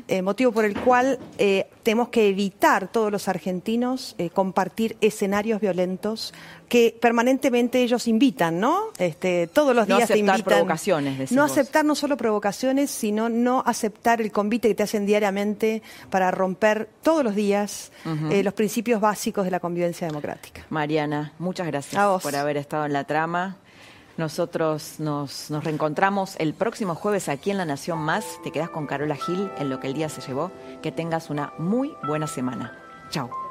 [0.08, 5.62] Eh, motivo por el cual eh, tenemos que evitar todos los argentinos eh, compartir escenarios
[5.62, 6.34] violentos
[6.70, 8.84] que permanentemente ellos invitan, ¿no?
[8.98, 10.44] Este, todos los días no aceptar te invitan.
[10.44, 11.32] provocaciones.
[11.32, 16.32] No aceptar no solo provocaciones, sino no aceptar el convite que te hacen diariamente para
[16.32, 20.66] romper todos los días los principios básicos de la convivencia democrática.
[20.70, 23.58] Mariana, muchas gracias por haber estado en la trama.
[24.22, 28.24] Nosotros nos, reencontramos el próximo jueves aquí en La Nación Más.
[28.44, 30.52] Te quedas con Carola Gil en lo que el día se llevó.
[30.84, 32.78] Que tengas una muy buena semana.
[33.10, 33.51] Chao.